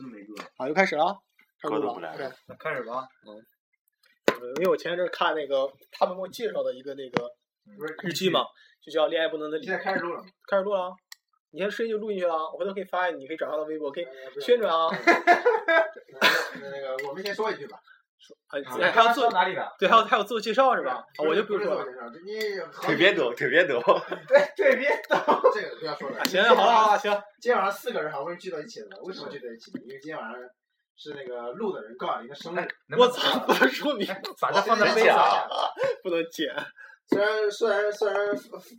[0.00, 0.34] 真没个。
[0.56, 1.16] 好，又开始了啊，
[1.60, 1.80] 开始录了。
[1.80, 2.34] 歌都不来 OK 了。
[2.58, 3.06] 开始吧。
[3.24, 3.44] 嗯
[4.56, 7.30] 因为我前一阵儿看那个他们给我介绍的一个那个
[7.76, 8.40] 不是日记嘛，
[8.80, 10.22] 就叫《恋爱不能的理现》，在开始录了。
[10.48, 10.88] 开始录了啊。
[11.50, 14.06] 你现在声音就录进去了啊，我回头可以发给你，可以转发到微博，可以
[14.40, 14.88] 宣传啊。
[16.62, 17.78] 那个，我们先说一句吧，
[18.48, 19.66] 哎啊还要做哪里的？
[19.78, 20.92] 对，还有还有自我介绍是吧？
[20.92, 21.84] 啊我就不说了。
[22.24, 22.38] 你
[22.82, 23.80] 腿别抖， 腿别抖。
[24.28, 25.16] 对腿别抖，
[25.54, 26.18] 这个不要说了。
[26.18, 27.10] 啊行，好了好了，行，
[27.40, 29.80] 今天晚上四个人好不容易聚到一起了，为什么聚在一起呢？
[29.84, 30.38] 因为今天晚上
[30.96, 34.06] 是那个录的人高晓玲的生日， 我操，不能说明，
[34.40, 35.48] 把它放在杯先讲上。
[36.02, 36.54] 不能剪。
[37.08, 38.16] 虽然虽然虽然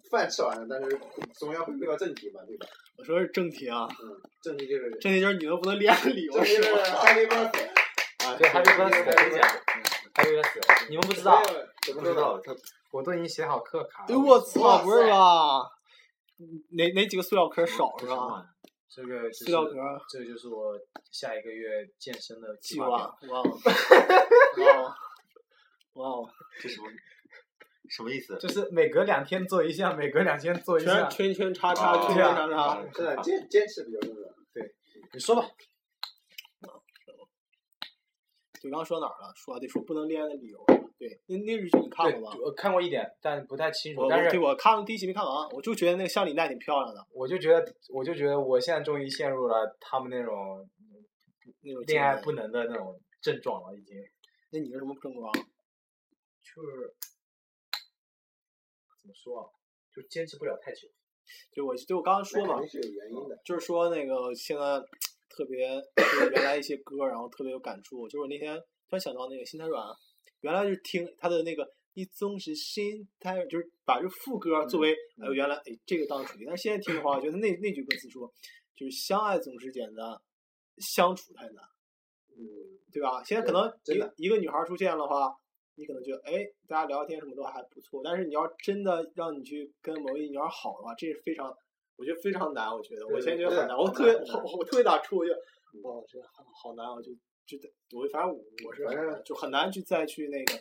[0.10, 0.98] 饭吃完了，但是
[1.34, 2.66] 总要回归到正题吧，对吧？
[2.98, 4.08] 我说是正题啊，嗯，
[4.42, 7.70] 正题就是正题就是你能不能恋爱的理由正题是是吧？Happy Birthday
[8.26, 9.50] 啊，对，Happy Birthday，可以讲。
[10.14, 11.42] 还有一个死，你们不知道，
[11.86, 12.38] 怎么知道？
[12.44, 12.54] 他
[12.92, 14.20] 我都已经写好课卡哎了。
[14.20, 15.62] 我操，不是吧？
[16.72, 18.46] 哪哪几个塑料壳少是吧？
[18.90, 19.72] 这个就是塑料壳
[20.10, 20.78] 这个就是我
[21.12, 23.44] 下一个月健身的计计划哇哦，
[24.60, 24.94] 哇哦，
[25.94, 26.30] 哇哦，
[26.62, 26.88] 这什么
[27.90, 28.38] 什么意思？
[28.38, 31.10] 就是每隔两天做一项，每隔两天做一全项。
[31.10, 32.82] 圈圈叉叉，哦圈圈叉叉。
[32.94, 34.28] 是的，坚坚持比较重要。
[34.54, 34.76] 对
[35.14, 35.48] 你说吧。
[38.62, 39.34] 对，刚刚说哪儿了？
[39.36, 40.64] 说得说不能恋爱的理由。
[41.00, 42.38] 对，那那日剧你看，过吗？
[42.44, 44.02] 我看过一点，但不太清楚。
[44.02, 50.70] 我但是我对我看了第一集没看完，我就觉得那个香里奈挺漂亮的，我就觉得，我就觉得我现在终于陷入了他们那种
[51.62, 53.98] 那种恋爱不能的那种症状了，已经。
[54.52, 55.32] 那你是什么症状？
[55.34, 56.94] 就是
[59.02, 59.50] 怎么说啊，
[59.96, 60.88] 就坚持不了太久。
[61.52, 63.42] 就我就我刚刚说嘛肯，定是有原因的。
[63.44, 64.64] 就是说那个现在
[65.42, 68.08] 特别就是原来一些歌，然后特别有感触。
[68.08, 68.56] 就是我那天
[68.88, 69.84] 突然想到那个心太软，
[70.42, 78.32] 原来就是听他的那个“一总是心太软”，就是把这副歌作为哎呦原来哎这个当主题，但是现在听的话，我觉得那那句歌词说
[78.76, 80.06] 就是相爱总是简单，
[80.78, 81.64] 相处太难，
[82.38, 82.46] 嗯，
[82.92, 83.24] 对吧？
[83.24, 85.36] 现在可能一个一个女孩出现的话。
[85.76, 91.50] 你可能觉得，哎，大家聊天什么都还不错，但是你要真的让你去跟某一女孩好的话，这是非常，
[91.96, 92.72] 我觉得非常难。
[92.72, 95.34] 我觉得，我现在觉得很难，我特别，我我特别打怵，我就，
[95.88, 97.02] 哇，这好好难啊！
[97.02, 97.12] 就
[97.46, 98.36] 就得我反正
[98.66, 100.54] 我是反正就很难去再去那个，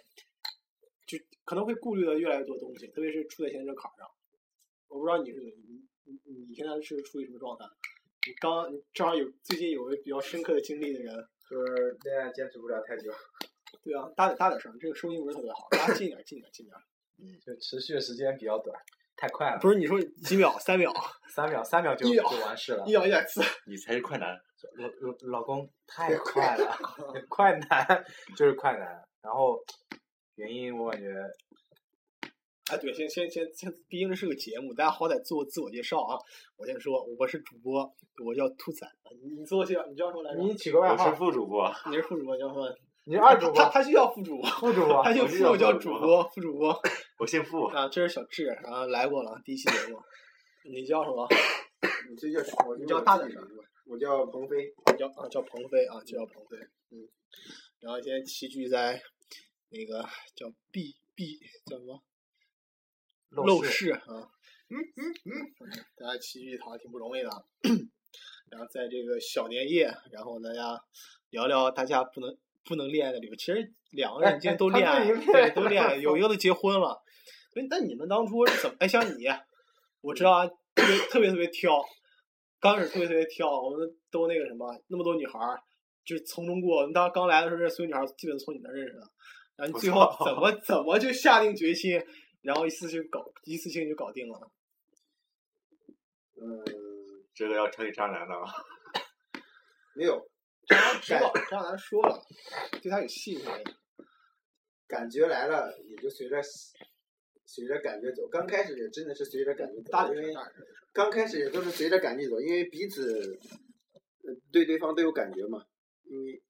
[1.06, 4.08] 就可能会顾虑的越来越多东西，特别是处在现在这坎儿上。
[4.88, 7.64] 我不知道你是你你你你现在是处于什么状态？
[8.26, 11.14] 你刚你正好有最近有个比较深刻的经历的人，
[11.48, 13.10] 就是恋爱坚持不了太久，
[13.82, 16.76] 对啊，大点大点声，这个收音不是特别好，大家近点近点近点。
[17.44, 18.80] 就持续的时间比较短，
[19.20, 20.50] 太快了，不是你说几秒？
[20.58, 20.90] 三秒？
[21.28, 22.90] 三秒，三秒就秒就完事了一。
[22.92, 23.42] 秒一点次。
[23.66, 24.30] 你才是快男。
[24.78, 26.74] 老老老公 太快了，
[27.28, 28.04] 快男
[28.34, 28.80] 就是快男。
[29.20, 29.58] 然后
[30.36, 31.06] 原因我感觉
[32.72, 36.16] 哎，对，先先先先，毕竟这是个节目，大家好歹做自我介绍啊。
[36.56, 37.82] 我先说，我是主播，
[38.24, 38.86] 我叫兔仔。
[39.22, 40.40] 你你自我介绍，你叫什么来着？
[40.40, 42.74] 你起个外号我是，副主播，你是副主播，叫什么？
[43.04, 46.82] 你是二主播，他他需要副主播，副主播他，姓我是副，叫主播主播，副主播。
[47.20, 47.64] 我姓付。
[47.64, 50.00] 啊，这是小智，然后来过了第一期节目。
[50.64, 51.28] 你叫什么？
[52.08, 53.46] 你这叫我你叫大点声。
[53.84, 56.56] 我叫鹏飞，你叫啊，叫鹏飞啊，就叫鹏飞。
[56.90, 57.06] 嗯，
[57.80, 58.98] 然后现在齐聚在
[59.68, 60.02] 那个
[60.34, 62.02] 叫 B B 叫什么？
[63.32, 64.30] 陋室，啊，
[64.70, 65.30] 嗯嗯嗯，
[65.96, 67.36] 大家齐聚一堂挺不容易的啊。
[68.48, 70.82] 然后在这个小年夜，然后大家
[71.28, 73.36] 聊聊大家不能不能恋爱的理由。
[73.36, 77.02] 其实两个人今天都恋爱，对，都恋爱，了有一个都结婚了。
[77.54, 78.76] 哎，那你们当初是怎么？
[78.80, 79.24] 哎，像你，
[80.00, 81.82] 我知道啊，特别特别特别挑，
[82.60, 85.60] 刚开始特别特别挑，我们都那个什么，那么多女孩儿，
[86.04, 86.86] 就是从中过。
[86.86, 89.00] 你当刚来的时候，这所有女孩儿基本从你那认识的，
[89.56, 92.00] 然后你最后怎么怎么就下定决心，
[92.42, 94.50] 然后一次性搞一次性就搞定了。
[96.40, 96.64] 嗯，
[97.34, 98.44] 这个要成你渣男的啊！
[99.94, 100.18] 没有
[101.02, 102.18] 知道，渣男说了，
[102.80, 103.44] 对他有信心。
[104.88, 106.40] 感觉来了，也就随着
[107.50, 108.28] 随着感觉走。
[108.28, 109.74] 刚开始也真的是随着感觉
[110.14, 110.34] 因为。
[110.92, 113.38] 刚开始也都是随着感觉走，因为彼此
[114.24, 115.64] 呃对对方都有感觉嘛，
[116.02, 116.42] 因为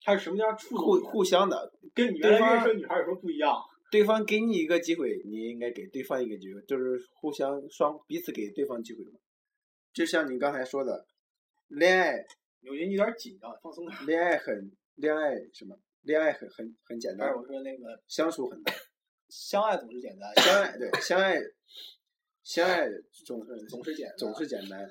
[0.00, 1.10] 他是什么叫触互动？
[1.10, 3.54] 互相的，跟你原来认识的女孩有什么不一样。
[3.90, 9.18] 对方给你一个机会，你应该给对方一个机会，就是互相双彼此给对方机会嘛。
[9.92, 11.06] 就像你刚才说的，
[11.68, 12.24] 恋爱
[12.60, 14.06] 有人有点紧张，放松点。
[14.06, 15.78] 恋爱很恋爱什么？
[16.00, 18.74] 恋爱很很很简单我说那个相处很难。
[19.28, 21.36] 相爱总是简单，相爱对相爱，
[22.42, 22.86] 相爱
[23.26, 24.88] 总是总是简单总是简单，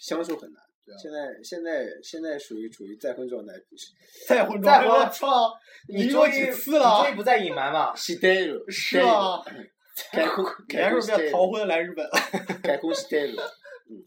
[0.00, 0.62] 相处很难。
[1.02, 3.52] 现在现在现在属于处于再婚状态。
[4.28, 5.52] 再婚再婚我操！
[5.88, 7.92] 你约我终于几次了你不再隐瞒嘛？
[7.96, 8.28] 是的，
[8.70, 9.42] 是吗？
[10.12, 12.08] 开空你还是要逃婚来日本？
[12.62, 13.42] 改婚是的，
[13.90, 13.98] 嗯，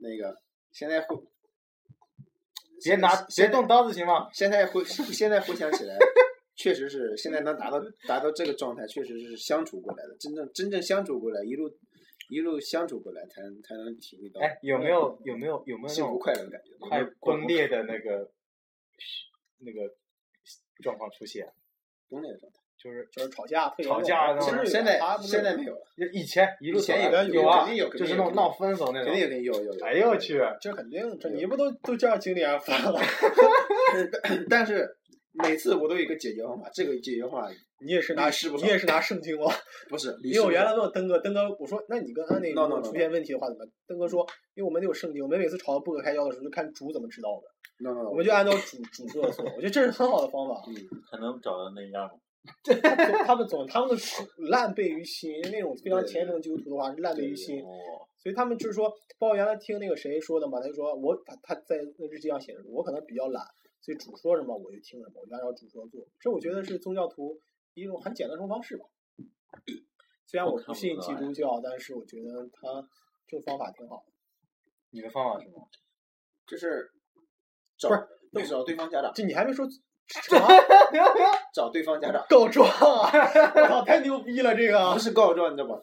[0.00, 0.34] 那个
[0.72, 1.14] 现在回
[2.82, 4.30] 别拿现别动刀子行吗？
[4.32, 5.98] 现在回现在回想起来，
[6.56, 11.70] 确实是现在能达到达到这个状态，确实是相处过来的，真正真正相处过来，一路
[12.28, 16.72] 一路相处过来，才能才能体会到哎，有没有有没有有没有那幸福种快乐的感觉。
[16.80, 18.30] 快崩裂的那个
[19.58, 19.94] 那个
[20.82, 21.46] 状况出现？
[22.08, 22.58] 崩裂的状态。
[22.78, 25.80] 就是就是吵架，吵架那种现在现在没有了，
[26.12, 27.66] 以前一路以前有有啊
[27.98, 29.22] 就是那种闹分手那种肯定。
[29.22, 29.84] 有肯定有有有。
[29.84, 30.38] 哎呦我去！
[30.60, 33.00] 这肯定，这你不都都这样经历而发了？
[34.50, 34.94] 但是
[35.42, 37.50] 每次我都有一个解决方法，这个解决方法
[37.80, 39.46] 你也是拿你也是拿圣经吗？
[39.88, 43.68] 不是，因为我原来问登哥，登哥我说，那你跟安内 No, 如果出现问题的话怎么办？
[43.86, 49.44] 登哥说，因为我们得有圣经，我们每次吵得不可开交的时候，就看主怎么知道的 no，我们就按照主主说的做。
[49.44, 50.62] 我觉得这是很好的方法。
[50.68, 50.74] 嗯，
[51.10, 52.12] 可能找到那样吗？
[53.26, 57.66] 他们总他们的书烂背于心，那种非常虔诚的基督徒的话是烂背于心，哦，
[58.16, 63.44] 所以他们就是说，包括原来听那个谁说的嘛，他就说我他他在那日记上写着，我可能比较懒，
[63.86, 66.04] 所以主说什么我就听什么，我就按照主说做。
[66.18, 67.40] 这我觉得是宗教徒
[67.74, 68.84] 一种很简单的方式吧。
[70.26, 72.84] 虽然我不信基督教，但是我觉得他
[73.28, 74.12] 这个方法挺好的。
[74.90, 75.68] 你的方法是什么？
[76.48, 76.90] 就是
[77.78, 77.88] 找
[78.32, 79.64] 不是找对方家长，这你还没说
[81.54, 83.06] 找对方家长，告状啊！
[83.54, 84.98] 我操，太牛逼了这个不！
[84.98, 85.80] 是告状，你知道吧？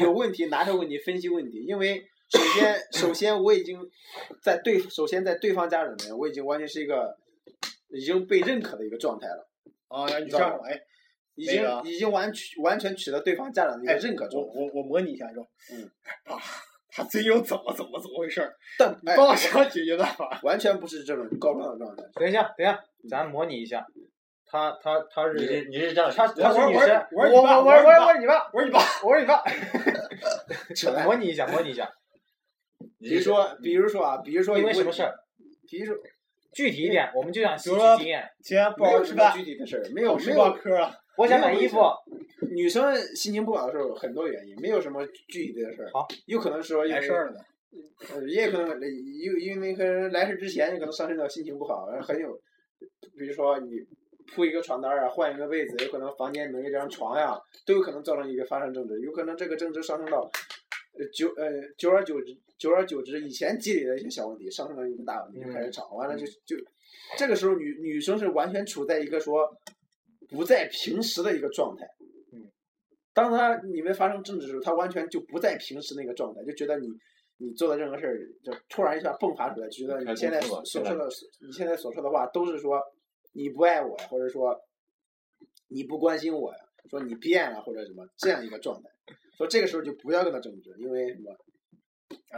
[0.00, 3.78] 有问题拿着问题分析问题，因为首先首先我已经
[4.42, 7.18] 在对首先在对方家里面，我已经完全是一个
[7.88, 9.48] 已经被认可的一个状态了，
[9.88, 10.80] 啊，你知道吗哎，
[11.34, 14.50] 已经、那个已经完取完全取得对方家长的一个哎认可状态。
[14.54, 15.84] 我我我模拟一下，说，嗯
[16.24, 16.38] 啊，
[16.90, 18.54] 他最近怎么怎么怎么回事儿？
[18.78, 20.40] 但哎帮我想解决办法。
[20.42, 22.02] 完全不是这种告状的状态。
[22.14, 23.86] 等一下，等一下，咱模拟一下。
[24.46, 31.02] 他他他你是是你是这样，他他是女生，我是我我我是你爸我是你爸，我是你爸，我是你爸。
[31.04, 31.90] 模拟一下，模拟一下，
[33.00, 35.02] 比比如说，比如说啊，比如说因为什么事？
[35.02, 35.12] 儿？
[35.68, 35.96] 比如说
[36.54, 38.24] 具体一点，我们就想吸取经验。
[38.42, 40.94] 今天不没好好吃饭，有什么具体的事儿，没有没有嗑了。
[41.16, 41.78] 我想买衣服，
[42.50, 45.90] 女生心情不好的时候有很多原因，没有什么具体的事儿。
[45.92, 47.38] 好，有可能说因为来事儿了呢。
[48.12, 52.32] 呃，也有可能有因为可能来事之前有可能上升到心情不好，然后很有，
[53.18, 53.80] 比如说你
[54.34, 57.36] 铺一个床单儿啊，换一个被子，有可能房间里面一张床呀、
[57.66, 60.30] 都有可能造成一个发生争执，有可能这个争执上升到，呃
[61.12, 66.56] 久呃久而久之，久而久之，以前积累的一些小问题上升到一个大问题，就开始吵，完了就就
[67.18, 69.56] 这个时候女女生是完全处在一个说
[70.28, 71.86] 不在平时的一个状态。
[72.32, 72.50] 嗯，
[73.12, 76.88] 当他你们发生争执的时候，他完全就不在平时那个状态，就觉得你
[77.38, 81.08] 你做的任何事儿，就突然一下迸发出来，就觉得你现在所说的，
[81.40, 82.80] 你现在所说的话都是说
[83.32, 84.56] 你不爱我呀，或者说
[85.68, 86.58] 你不关心我呀，
[86.90, 88.88] 说你变了或者什么这样一个状态。
[89.36, 91.36] 说这个时候就不要跟他争执，因为什么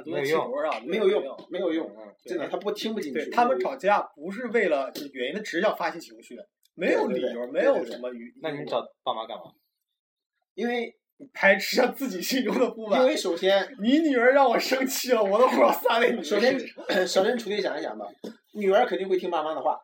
[0.06, 3.20] 没有用活儿啊，没有用，没有用，嗯，真的他不听不进去。
[3.20, 6.36] 对他们吵架不是为了就原因，他只是想发泄情绪，
[6.74, 8.32] 没有理由，没有什么语。
[8.40, 9.44] 那你找爸妈干嘛？
[10.54, 10.96] 因为
[11.34, 13.08] 排斥下自己心中的不满因。
[13.08, 17.06] 为首先你女儿让我生气了，我都不知道撒给你首先身上。
[17.06, 18.06] 设身处地想一想吧，
[18.54, 19.78] 女儿肯定会听爸妈的话，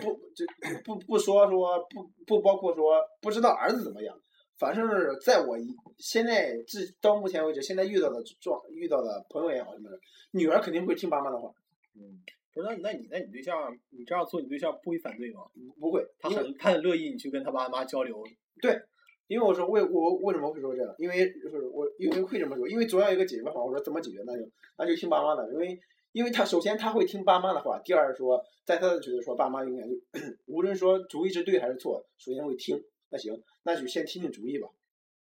[0.00, 0.44] 不就
[0.84, 4.18] 不不说说不不包括说不知道儿子怎么样，
[4.58, 9.98] 反正是在我一现在至到目前为止，现在遇到的状遇到的朋友也好什么的，
[10.32, 11.50] 女儿肯定会听爸妈的话，
[11.94, 12.20] 嗯，
[12.54, 15.42] 不是，那那你那你对象，你这样做，你对象不会反对吗？
[15.80, 18.22] 不会，他很他很乐意你去跟他爸妈交流。
[18.60, 18.80] 对
[19.28, 20.94] 因为我说为我为什么会说这样？
[20.98, 23.62] 因为就是我因为会这么说，因为总要有一个解决方法。
[23.62, 24.22] 我说怎么解决？
[24.24, 24.42] 那就
[24.78, 25.78] 那就听爸妈的，因为
[26.12, 29.92] 因为他首先他会听爸妈的话，第二说在他的觉得说爸妈应该就
[30.46, 32.82] 无论说主意是对还是错，首先会听。
[33.10, 34.68] 那行，那就先听听主意吧。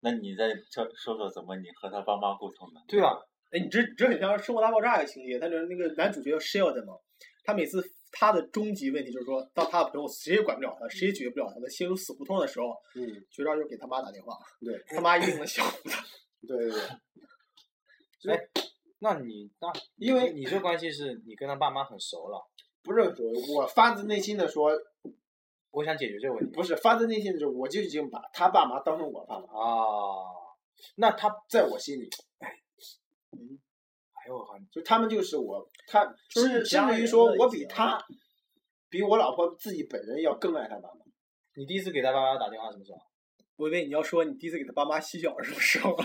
[0.01, 2.81] 那你再说说说怎么你和他爸妈沟通的？
[2.89, 3.13] 对啊，
[3.51, 6.95] 哎，你这这很像《生活大爆炸》的情节，他就是那个男主角叫 Sheldon 嘛，
[7.45, 16.05] 他每次他的终极问题就是说，当他的朋友谁也管不了他，谁也解决不了他，他陷入死胡同的时候，嗯，绝招就是给他妈打电话，对他妈一定能 想服他。
[16.47, 16.71] 对对
[18.23, 18.51] 对。
[18.99, 22.47] 那你那 因为你这关系是你跟他爸妈很熟了，
[22.83, 24.71] 不是说我发自内心的说，
[25.71, 30.33] 我想解决这个问题不是发自内心的说，我就已经把他爸妈当成我爸妈，啊。
[30.97, 32.09] 那他，在我心里，
[32.41, 37.99] 哎呦我靠，就他们就是我，他就是甚至于说我比他，
[38.89, 41.01] 比我老婆自己本人要更爱他爸妈。
[41.55, 42.99] 你第一次给他爸妈打电话什么时候？
[43.57, 45.97] 我以为你要说你第一次给他爸妈洗脚是什么时候？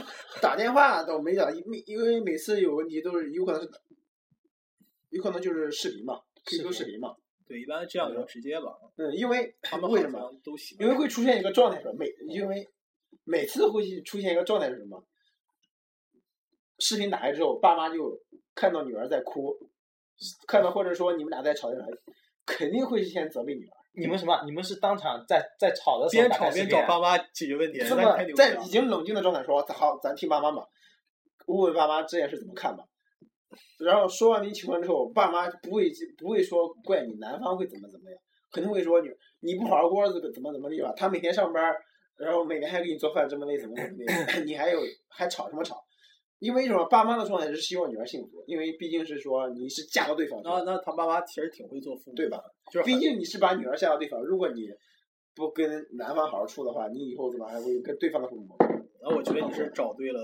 [0.41, 3.69] 打电话倒没打，因因为每次有问题都是有可能是，
[5.09, 7.13] 有可能就是视频嘛，QQ 视频嘛。
[7.45, 8.73] 对，一般这样比较直接吧。
[8.95, 10.19] 嗯，因为他们为什么？
[10.41, 12.65] 都喜欢因为会出现一个状态是每，因为
[13.25, 15.05] 每次会出现一个状态是什么？
[16.79, 18.21] 视频打开之后，爸妈就
[18.55, 19.53] 看到女儿在哭，
[20.47, 21.79] 看到或者说你们俩在吵架，
[22.45, 23.75] 肯定会先责备女儿。
[23.93, 24.41] 你们什么？
[24.45, 30.65] 你们是当场在在吵的时候边吵边找爸妈解决问题，这那么在已经冷静的状态说，好，咱听爸妈吧，
[31.47, 32.83] 问问爸妈这件事怎么看吧。
[33.79, 38.17] 然后说完你情况之后，爸妈不会不会说怪你男方会怎么怎么样，
[38.51, 39.09] 肯定会说你
[39.41, 40.93] 你不好好过日子怎么怎么地吧。
[40.95, 41.75] 他每天上班，
[42.17, 44.05] 然后每天还给你做饭这么累怎么怎么地，
[44.47, 44.79] 你还有
[45.09, 45.83] 还吵什么吵？
[46.41, 46.83] 因为什么？
[46.85, 52.41] 爸妈的状态是希望女儿幸福，因为毕竟是说你是嫁到对方去那那他爸妈其实挺会做父母的，对吧？
[52.71, 54.67] 就是毕竟你是把女儿嫁到对方，如果你
[55.35, 58.55] 不跟男方好好处的话，你以后怎么还会跟对方的父母？
[58.99, 60.19] 然后我觉得你是找对了，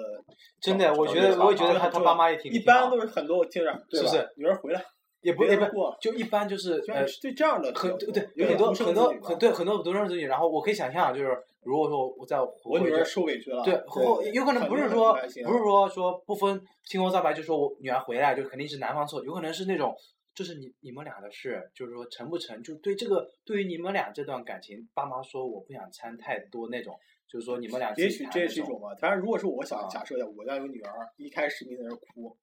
[0.59, 4.83] 真的，我觉得我也觉得他他爸妈也挺一般都是很多我听着，是是女儿回来，
[5.21, 5.65] 也不也不
[5.99, 19.95] 就一般就是呃是对这样的很对对有很多很多很对很多独生子女，然后我可以想象，就是如果说我在我女儿受委屈了，对，后有可能不是说不是说说不分青红皂白，就说我女儿回来就肯定是男方错，有可能是那种
[20.35, 26.95] 就是你你们俩的事，就是说成不成，就对这个对于你们俩这段感情，爸妈说我不想掺太多那种，
[27.27, 28.95] 就是说你们俩也许这是一种吧。
[29.01, 32.37] 当然，如果是我想啊假设一下，我家有女儿，一开始你在那哭，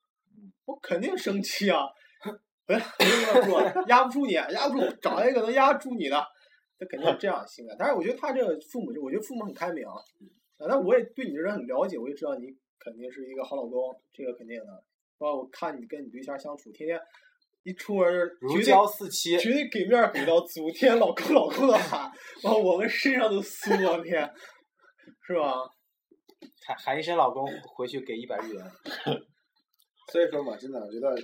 [0.67, 1.87] 我肯定生气啊！
[2.67, 6.17] 回来我就跟他说，压不住你，压不住，找一个能压住你的，
[6.79, 7.75] 他肯定是这样的性格。
[7.79, 9.95] 但是我觉得他这个父母，我觉得父母很开明啊。
[10.59, 12.47] 啊但我也对你这人很了解，我就知道你
[12.79, 14.85] 肯定是一个好老公，这个肯定的。
[15.19, 17.01] 包括我看你跟你对象相处，天天
[17.63, 18.07] 一出门
[18.41, 19.39] 如绝对胶似漆。
[19.39, 22.11] 绝对给面儿给到足，天天老公老公的喊，
[22.43, 24.31] 完我们身上都酥了， 天，
[25.27, 25.55] 是吧？
[26.67, 28.65] 喊喊一声老公，回去给一百日元。
[30.13, 31.15] 所以说嘛，真的，我觉得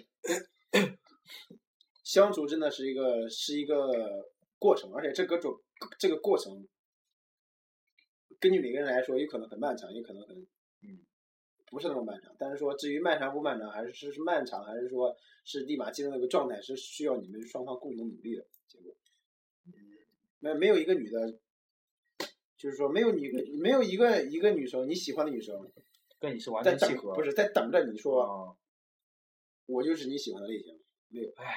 [2.02, 5.60] 相处真的是一个是一个过程，而且这个种
[5.98, 6.66] 这个过程，
[8.38, 10.36] 根据每个人来说，有可能很漫长，也可能很
[10.82, 10.98] 嗯
[11.66, 12.34] 不是那么漫长。
[12.38, 18.94] 但是说至于漫长不漫长，还是是是漫长，还是说是立马进入那个状态，是需要你们双方共同努力的结果。
[19.66, 19.72] 嗯，
[20.40, 21.38] 没没有一个女的，
[22.56, 23.28] 就是说没有你
[23.60, 25.70] 没有一个一个女生你喜欢的女生，
[26.18, 27.14] 跟你是完全契合。
[27.14, 28.22] 不是在等着你说。
[28.22, 28.56] 啊，
[29.66, 30.76] 我就是你喜欢的类型，
[31.10, 31.56] 没有，哎，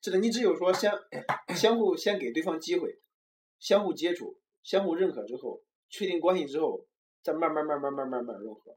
[0.00, 0.92] 这个你只有说先
[1.54, 2.98] 相互先给对方机会，
[3.60, 6.84] 相互接触，相互认可之后，确定关系之后，
[7.22, 8.76] 再慢慢慢慢慢慢慢融合。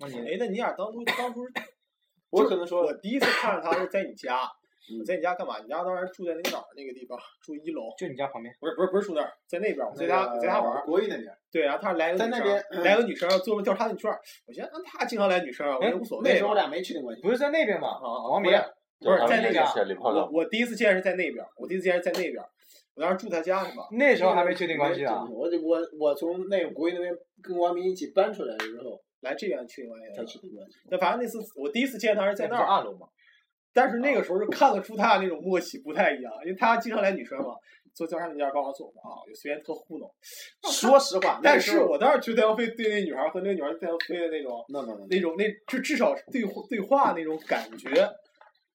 [0.00, 1.42] 哎，那你俩当初当初，
[2.30, 4.40] 我可能说，我第一次看着他是在你家，
[4.90, 5.58] 你在你家干嘛？
[5.60, 8.54] 你家当时住在那个哪儿那个地方，住一楼，就你家旁边。
[8.60, 10.84] 不是不是不是住那儿，在那边，我在家在他玩。
[10.84, 11.36] 国一那边。
[11.50, 14.10] 对，然后他来个在那边来个女生，做个调查问卷。
[14.46, 16.30] 我觉得他经常来女生，我也无所谓。
[16.30, 17.22] 那时候我俩没确定关系。
[17.22, 17.88] 不是在那边吗？
[17.88, 18.52] 啊，王明。
[19.00, 22.48] 不是在那个是李泡我，我第一次见是在那边儿，我第一次见是在那边儿，
[22.94, 23.84] 我当时住他家是吧？
[23.92, 25.24] 那时候还没确定关系啊。
[25.30, 30.26] 我就我我从那个国语那边跟王明一起搬出来之后来这边确定关系才的。
[30.26, 30.76] 确定关系。
[30.90, 33.06] 但反正那次我第一次见他是在那儿，二楼嘛。
[33.76, 37.56] 但是那个时候就看得出他俩那种默契不太一样，因为他经常来女生嘛，
[37.92, 40.08] 做交叉那家帮我做嘛啊，就随便特糊弄。
[40.70, 44.64] 说实话，但是我倒是觉得杨飞对那女孩和那个女孩对杨飞的那种
[45.08, 47.90] 那种那就至少对话对话那种感觉，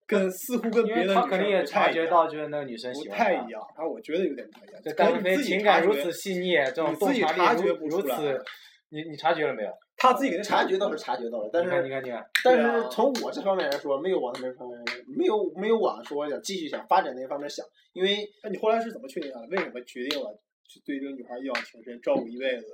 [0.10, 3.24] 跟似乎跟别的他肯定也生不太一样察觉到，就是那个女生不喜欢他。
[3.24, 4.82] 太一样，然后我觉得有点不太一样。
[4.84, 8.44] 这可能单飞你自己情感如此细腻，这种你自己洞察力如如不出来此，
[8.90, 9.70] 你你察觉了没有？
[9.96, 14.80] 他自己察觉倒是察觉到了，但你看，是你看，你看，但对啊是从我这方面来说，没有往那方面，
[15.16, 17.64] 没有没有往说想继续想发展那方面想，
[17.94, 19.38] 因为那你后来是怎么确定的？
[19.52, 20.34] 为什么决定了
[20.66, 22.66] 去对这个女孩一往情深，照顾一辈子，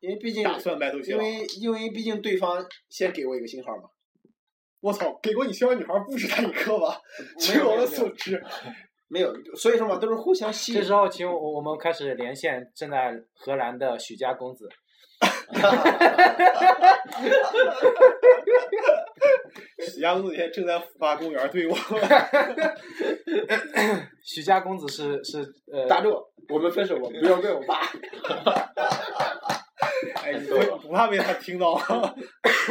[0.00, 1.22] 因为毕竟打算白头偕老？
[1.24, 3.88] 因为因为毕竟对方先给我一个信号嘛，
[4.86, 6.96] 我操，给过你信号女孩不止他一个吧？
[7.18, 8.40] 没据我们有没有没有所知，
[9.08, 10.86] 没有，所以说嘛，都是互相吸引这。
[10.86, 14.68] 时候，请我我们开始连线正在荷兰的许家公子。
[19.80, 21.76] 许家公子现在正在复发公园对我。
[24.22, 25.40] 许家公子是是
[25.72, 26.14] 呃，大柱，
[26.48, 27.80] 我们分手吧，不要怪我爸。
[30.14, 32.14] 哎，你不不怕被他听到吗？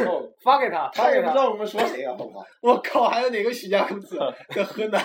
[0.06, 1.22] 哦，发给他，发他也给。
[1.22, 2.44] 不知道我们说谁啊，好不好？
[2.62, 4.18] 我靠，还有哪个许家公子
[4.54, 5.02] 在河南？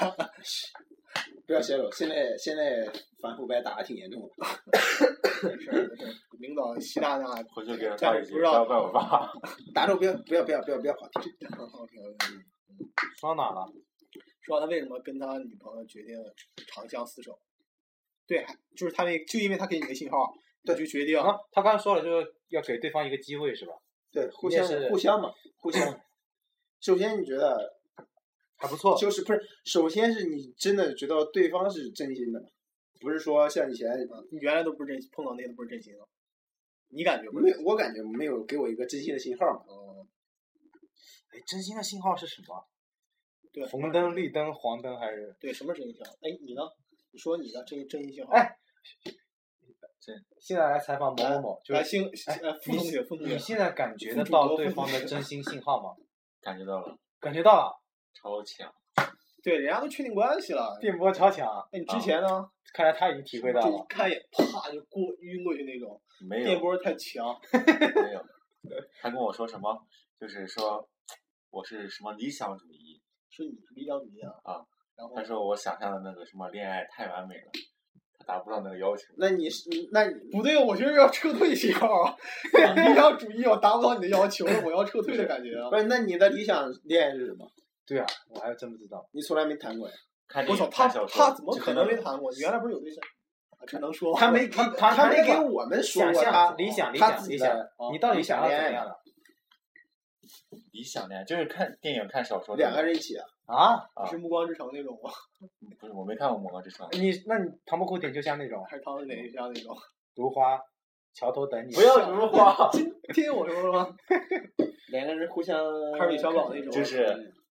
[1.45, 2.87] 不要泄露，现在现在
[3.21, 4.29] 反腐败打的挺严重的。
[4.71, 4.79] 没
[5.57, 7.25] 事儿没事儿，领导习大大。
[7.53, 9.29] 回去给他但发一句，不知道要怪我爸。
[9.73, 11.29] 打住，不要不要不要不要不要跑题。
[11.49, 12.27] OK OK。
[13.19, 13.67] 说到哪了？
[14.43, 16.15] 说他为什么跟他女朋友决定
[16.73, 17.37] 长相厮守？
[18.25, 18.45] 对，
[18.77, 23.73] 就是他那就因为他给你个信号，你就决定啊，他刚才说了，就是要给对方一个机会，是吧？
[24.11, 26.01] 对，互相互相嘛，互相。
[26.81, 27.79] 首先，你觉得
[28.57, 28.97] 还不错。
[28.97, 29.41] 就是不是？
[29.65, 32.43] 首先是你真的觉得对方是真心的，
[32.99, 33.89] 不是说像以前
[34.31, 35.99] 你原来都不是真心，碰到那都不是真心的，
[36.89, 39.63] 你感觉不没有，我感觉没有给我一个真心的信号嘛。
[39.69, 40.07] 嗯，
[41.33, 42.67] 哎，真心的信号是什么？
[43.53, 45.35] 对，红灯、绿灯、黄灯还是？
[45.39, 46.13] 对，什么是真心信号？
[46.21, 46.61] 哎，你呢？
[47.11, 48.31] 你说你的这是真心信号？
[48.33, 48.57] 哎，
[50.39, 55.89] 现在来采访某某某，就来，是星呃，副你同学，副同学你，现在感觉得到对方的真心信号吗？
[56.41, 57.71] 感觉到了，感觉到了，
[58.13, 58.73] 超强。
[59.43, 60.77] 对，人家都确定关系了。
[60.79, 62.47] 电波超强，那你之前呢？
[62.73, 63.85] 看来他已经体会到了。
[63.89, 67.35] 看一眼，啪就过晕过去那种，没有，电波太强。
[67.53, 68.23] 没有。
[69.01, 69.75] 他跟我说什么？
[70.19, 70.87] 就是说
[71.49, 73.01] 我是什么理想主义。
[73.29, 74.31] 说你理想主义啊。
[74.43, 74.61] 啊。
[74.95, 77.59] 然后他说我想象的那个什么恋爱太完美了，他
[78.25, 79.03] 达不到那个要求。
[79.17, 82.15] 那你是那你不对，我觉得要撤退信号啊！
[82.75, 85.69] 你理想主义我达不到你的要求，我要撤退的感觉啊！
[85.69, 85.83] 不是？
[85.83, 87.49] 那你的理想恋爱是什么？
[87.85, 89.05] 对啊，我还真不知道。
[89.11, 89.93] 你从来没谈过呀？
[90.27, 92.31] 看电影、我操，他看小说，他怎么可能没谈过？
[92.31, 93.01] 你原来不是有对象？
[93.51, 94.19] 啊这能说吗？
[94.19, 97.55] 他没他他没给我们说想过他象、理想、理想、理想，
[97.93, 98.95] 你到底理想要怎么样的？
[100.71, 102.55] 理想恋爱，就是看电影、看小说。
[102.55, 103.25] 两个人一起啊？
[103.51, 103.85] 啊？
[103.93, 105.09] 啊是《暮光之城》那种吗？
[105.79, 106.87] 不是，我没看过《暮光之城》。
[106.99, 109.75] 你那你唐伯虎点秋香那种还是汤唯哪一家那种？
[110.15, 110.59] 如花，
[111.13, 111.73] 桥头等你。
[111.73, 113.95] 不要如花， 听听我说了吗？
[114.89, 115.57] 两个人互相
[115.97, 117.03] 还是李小宝那种就是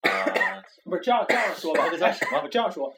[0.02, 1.84] 呃， 不是这样这样说吧？
[1.86, 2.92] 那个叫什么我这样说，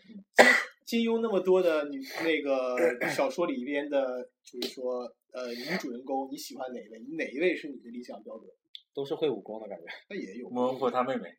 [0.85, 6.99] 金金庸那么多的女那个小说里边的，就是说呃女主人公，你喜欢哪一位？
[7.17, 8.49] 哪一位是你的理想标准？
[8.95, 9.85] 都是会武功的感觉。
[10.11, 11.35] 那也有孟婆他妹妹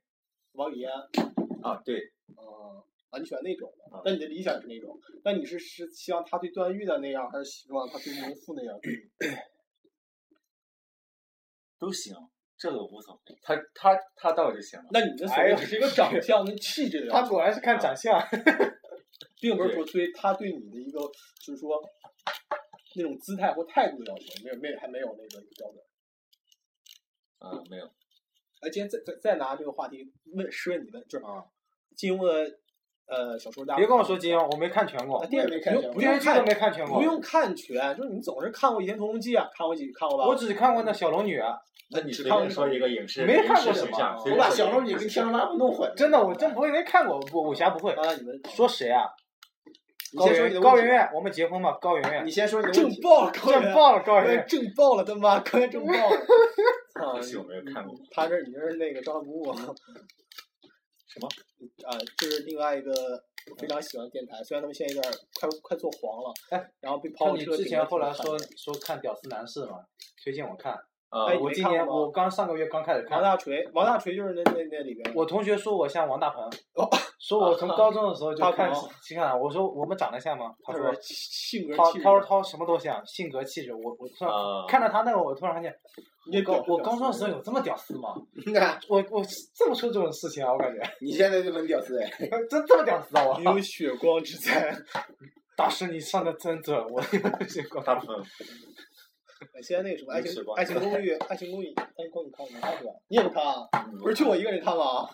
[0.53, 0.89] 王语嫣
[1.63, 1.97] 啊，对，
[2.35, 2.43] 啊
[3.09, 3.71] 啊，你喜欢那种？
[4.03, 4.99] 那你的理想是那种？
[5.23, 8.77] 那你是是希望他对段誉的那样，还是希望他对农妇那样？
[11.79, 12.15] 都行，
[12.57, 13.37] 这个无所谓。
[13.41, 14.85] 他他他到就行了。
[14.91, 18.19] 那你的所谓只是一个长相跟气质的要求，他果然是看长相。
[19.39, 20.99] 并不是说对他对你的一个
[21.41, 21.77] 就是说
[22.95, 25.83] 那种姿态或态度的要求，没有没有还没有那个标准。
[27.39, 27.91] 啊，没有。
[28.63, 31.43] 哎，今天再再再拿这个话题问试问你们，就是啊
[31.95, 32.49] 金庸的
[33.07, 36.97] 呃小说大家别跟我说金庸，我没看全过啊，，电影没看全不用不用看电视剧都没看全过。
[36.97, 40.25] 不用看全，就是你总是看过《倚天屠龙记》啊，看过几看过吧？
[40.25, 41.57] 我只看过那小龙女啊，
[41.91, 45.91] 那你只看过随便说一个影视没看过影视什么形象，我把小龙女跟天龙八部弄混。
[45.95, 47.91] 真的我真不会没看过，武武侠不会。
[47.91, 49.03] 啊，你们说谁啊？
[50.13, 52.29] 你高圆先说你的高圆圆，我们结婚吧，高圆圆你。
[52.29, 52.95] 先说你的问题。
[52.95, 54.45] 正爆了，高正爆了，高圆圆。
[54.47, 56.17] 正爆了，他妈，高原正爆了。
[56.93, 57.95] 操可惜我没有看过。
[58.11, 59.57] 他这你这是那个张不误啊？
[61.09, 61.27] 什么？
[61.87, 62.91] 啊，这是另外一个
[63.49, 69.77] 我非常喜欢的电台，虽然他们现在有点快快做黄了，哎，然后被那跑车顶你之前后来说说看《屌丝男士》嘛，
[70.23, 70.77] 推荐我看。
[71.41, 73.23] 我今年我刚上个月刚开始看王。
[73.23, 76.43] 大锤，王大锤就是那那那里边，我同学说我像王大鹏，
[76.75, 80.53] 哦说我从高中的时候 就看大鹏去看，我说我们长得像吗？
[80.63, 83.73] 他说性格他说他什么都像，性格气质。
[83.73, 85.73] 我我突然啊看到他那个，我突然发现，
[86.31, 88.15] 你高我高中的时候有这么屌丝吗？
[88.89, 89.23] 我我
[89.53, 92.09] 做不出这种事情啊，我感觉你现在就很屌丝哎。
[92.49, 93.37] 真这么屌丝啊我！
[93.37, 94.75] 你有血光之灾。
[95.55, 98.15] 大师你上的真准，我有些光大部分
[99.63, 102.91] 现在那个什么《爱情爱情公寓》《爱情公寓》《爱情公寓》你看过没看是吧？
[103.07, 103.69] 你也不看啊？
[103.99, 105.07] 不是就我一个人看吗？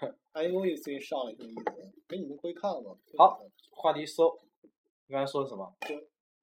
[0.32, 1.72] 《爱情公寓》最近上了，挺有意思的。
[2.08, 2.96] 哎，你们会看吗？
[3.16, 4.36] 好话题收。
[5.06, 5.72] 你刚才说的什么？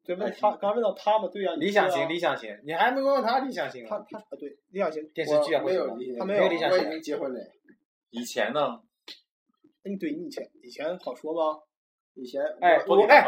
[0.06, 1.28] 对，问他，刚问到他嘛？
[1.28, 3.90] 对呀、你理想型，理想型，你还没问他理想型呢？
[3.90, 5.08] 他他啊，对，理想型。
[5.10, 6.80] 电视剧啊，没有或者什么他没有理想型。
[6.80, 7.40] 我已经结婚了。
[8.12, 8.82] 以前呢，
[9.84, 11.60] 嗯，对你以前以前好说吗？
[12.22, 13.26] 以前哎，不我哎，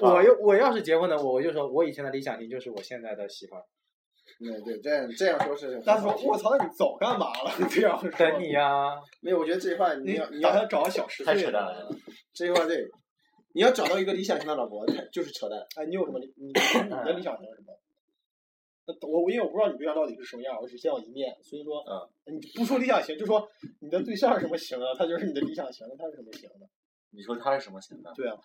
[0.00, 3.62] 我要我要是结婚的，我就说我以前的理想型就是我现在的媳妇儿，
[4.38, 7.52] 对对，这样这样说是很大家说我操，那你早干嘛了？
[7.70, 7.98] 这样。
[8.18, 8.94] 等你呀。
[9.20, 11.88] 没有，我觉得这句话你你要你要找个小十岁的太扯淡了。
[12.34, 12.84] 这句话对，
[13.54, 15.58] 你要找到一个理想型的老婆，太就是扯淡。
[15.76, 16.32] 哎，你有什么理？
[16.36, 17.78] 你你的理想型是什么？
[18.84, 23.48] 那我我因为我不知道你对象到底是什么样，我只见过一面，所以说，嗯，你不说理想型，就说
[23.80, 26.66] 你的对象是什么型啊，他就是你的理想型，他是什么型的？
[27.12, 28.12] 你说他是什么型的？
[28.14, 28.36] 对啊，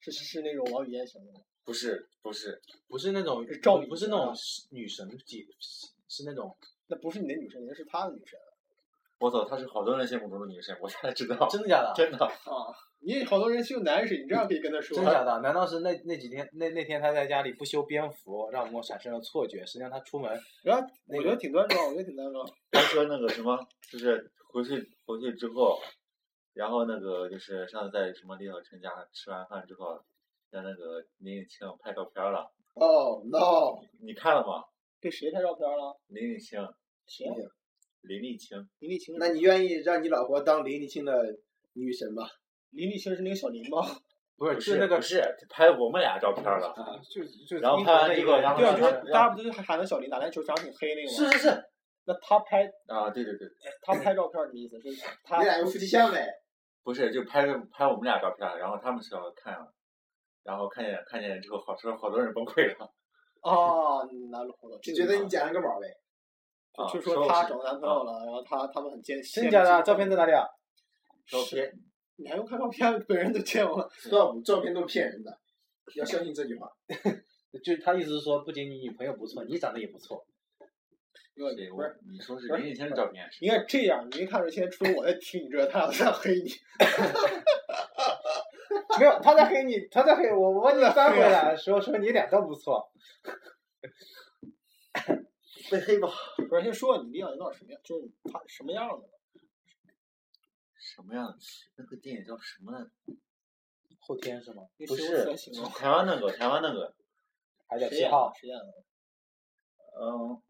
[0.00, 1.40] 是是是那种王语嫣型的吗？
[1.64, 4.34] 不是，不是，不是那种是赵丽不是那种啊
[4.70, 6.56] 女神级，是是那种
[6.86, 8.38] 那不是你的女神，那是他的女神
[9.18, 11.92] 我操，她是好多人心目中的女神，我才知道，真的假的？
[11.96, 12.26] 真的。
[12.26, 12.68] 啊！
[12.98, 15.10] 你好多人修男神，你这样可以跟他说真的。
[15.10, 15.40] 假的？
[15.40, 19.64] 难道是那那几天那那天他在家里不修边幅，让我产生了错觉？
[19.64, 22.46] 实际上他出门然后我觉得挺端庄，我觉得挺端庄。
[22.70, 23.58] 他说那个什么，
[23.90, 25.80] 就是回去回去之后，
[26.56, 30.02] 然后那个就是上次在什么李小晨家吃完饭之后，
[30.50, 34.64] 在那个林允清拍照片了，哦、no，你看了吗？
[34.98, 35.94] 给谁拍照片了？
[36.06, 36.58] 林允清，
[37.06, 37.34] 谁啊？
[38.00, 39.14] 林立清，林立清。
[39.18, 41.12] 那你愿意让你老婆当林立清的
[41.74, 42.22] 女神吗？
[42.70, 43.82] 林立清是那个小林吗？
[44.38, 51.30] 不是是那个不是拍我们俩照片了，啊，就就然后拍完这个然后对啊，就是大家不都是喊的小林打篮球，长得挺黑那个吗？
[51.32, 51.64] 是是是，
[52.04, 53.48] 那他拍啊，对对对，
[53.82, 54.80] 他拍照片儿什么意思？
[54.80, 54.88] 是
[55.24, 56.26] 他你俩有夫妻相呗？
[56.86, 59.74] 不是就拍个拍我们俩照片，然后他们是要看了，
[60.44, 62.88] 然后看见看见之后，好说好多人崩溃了。
[63.42, 65.88] 哦，拿了好多，就觉得你捡了个宝呗。
[66.76, 69.82] 啊就说他找男朋友了，然后他他们很坚真假的？
[69.82, 70.46] 照片在哪里啊？
[71.26, 71.72] 照片
[72.14, 73.04] 你还用看照片？
[73.08, 73.90] 本人都见过了。
[74.08, 75.36] 照照片都骗人的，
[75.96, 76.70] 要相信这句话。
[77.64, 80.24] 就是他意思是说，不仅你女朋友不错，你长得也不错。
[81.36, 81.46] 不
[81.82, 86.50] 是，你说是林奕谦的照片是应该这样，你没看着现在除了我在听你之外，他俩都在黑你。
[88.98, 92.90] 没有，他在黑你，他在黑我，我把你翻回来，说说你俩都不错。
[95.70, 96.08] 被黑吧？
[96.48, 97.80] 不是，先说说你理想型到什么样？
[97.84, 99.06] 就是他什么样的？
[100.78, 101.36] 什么样的？
[101.76, 102.88] 那个电影叫什么来着？
[103.98, 104.62] 后天是吗？
[104.86, 105.26] 不是
[105.74, 106.94] 台湾那个，台湾那个，
[107.66, 108.34] 海角谁演七号的？。
[108.40, 108.72] 谁演的？
[110.00, 110.40] 嗯，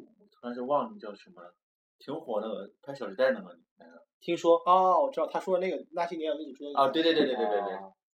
[0.47, 1.53] 我突然就忘了叫什么了，
[1.99, 7.61] 挺火的拍《小时代》那个男的听说哦，我知道，他说的那个那些年我们一起追的啊，对对对对对对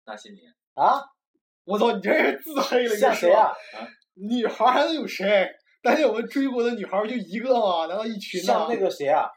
[0.07, 0.99] 那些年啊，
[1.65, 2.83] 我操，你这是自黑了！
[2.85, 3.53] 你说像谁啊？
[4.15, 5.47] 女孩还能有谁？
[5.83, 7.87] 但是我们追过的女孩儿就一个吗？
[7.87, 8.47] 难道一群呢？
[8.47, 9.29] 像那个谁啊？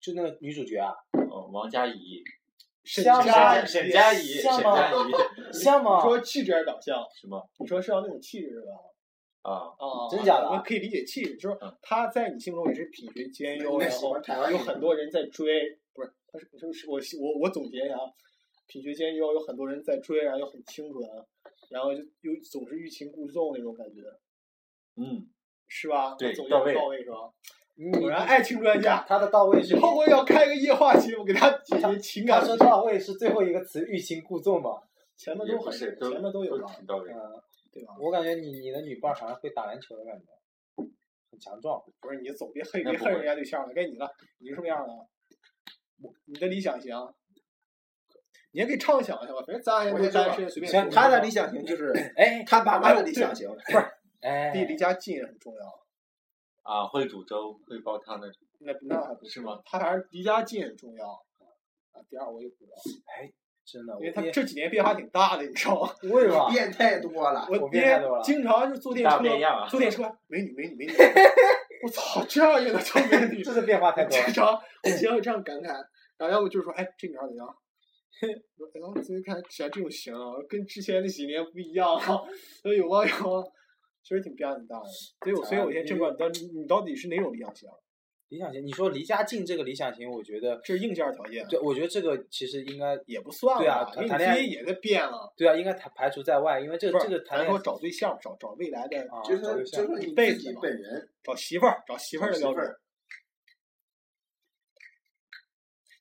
[0.00, 0.94] 就那个女主角啊？
[1.30, 2.22] 哦，王佳怡，
[2.84, 6.02] 沈像佳吗沈佳宜，像吗沈佳宜，像吗？
[6.02, 6.96] 你说气质还是长相？
[7.20, 8.72] 什么你说是要那种气质是吧？
[9.44, 9.70] 啊？
[9.78, 16.12] 啊，真假的可以理解气质，就是嗯他在你心目中也是品学兼优，然后有很多人在追，不是？
[16.32, 18.08] 他是是是我我我总结一下啊，
[18.66, 21.06] 品学兼优，有很多人在追，然后又很清纯，
[21.70, 24.00] 然后就又总是欲擒故纵那种感觉，
[24.96, 25.28] 嗯，
[25.68, 26.14] 是吧？
[26.18, 27.30] 对到位到位是吧？
[27.76, 34.80] 你果然爱情专家，他的到位是以，后我要开个夜话节目给他 解决情他感说到位是最后一个词，欲擒故纵嘛。
[35.16, 35.90] 前面都很前
[36.22, 37.10] 面都有吧，挺到位。
[37.74, 37.94] 嗯，对吧？
[38.00, 40.26] 我感觉你你的女伴好像会打篮球的感觉，
[41.30, 41.82] 很强壮。
[42.00, 44.08] 不是你总别黑别恨人家对象了，该你了，
[44.38, 44.92] 你是什么样的？
[46.02, 46.94] 我你的理想型，
[48.52, 53.48] 你也可以畅想一下吧，反正咱也都我先说吧单身，随便他的理想型就是哎他爸妈的理想型，
[54.20, 55.84] 哎，第一离家近也很重要。
[56.62, 58.40] 啊，会煮粥，会煲汤那种。
[58.60, 59.60] 那那还不是吗？
[59.66, 61.06] 他还是离家近很重要。
[61.92, 62.76] 啊，第二我也不知道，
[63.64, 65.90] 真的，因为他这几年变化挺大的，你知道吗？
[66.02, 66.50] 为什么？
[66.50, 67.46] 变太多了。
[67.50, 70.92] 我我变多了经常就坐电车大变样啊，坐电车，美女美女美女，
[71.84, 73.42] 我操，这样也能叫美女？
[73.42, 74.34] 这是变化太多 经。
[74.34, 75.68] 常我经常这样感慨，
[76.18, 77.46] 然后要不就是说，哎，这女孩怎样？
[78.58, 82.20] 我说哎呀，最近看喜欢这种型啊，跟之前那几年不一样啊。
[82.62, 83.44] 所以有吗有吗？
[84.02, 84.84] 确实挺变化挺大的。
[85.22, 87.68] 所以我所以我现在正管，但你你到底是哪种理想型？
[88.28, 95.32] 理想型，你说离家近这个理想型，我觉得，这是硬件条件，对，我觉得这个其实应该也不算对啊吧因为你谈恋爱也在变了。
[95.36, 102.80] 对啊，应该排排除在外，因为这个这个谈咱说恋爱找对象，找找未来的，啊，就是找对象就是你自己一辈子嘛本人，找媳妇儿，找媳妇儿的标准找媳妇儿。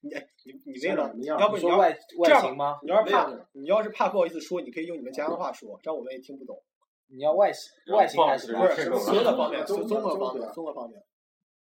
[0.01, 2.79] 你哎，你你为了要不你要你说外这样吧外形吗？
[2.83, 6.61] 你要是怕你要是怕不好意思说，你可以用你们家乡话说，这样我们也听不懂。
[7.07, 11.01] 你要外形外形还是不不是是这种所有的方面， 综合方面，综合方面。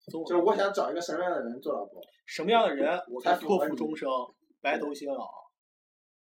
[0.08, 2.02] 就是我想找一个什么样的人做老婆？
[2.26, 4.10] 什么样的人我才托付终生，
[4.62, 5.30] 白头偕老。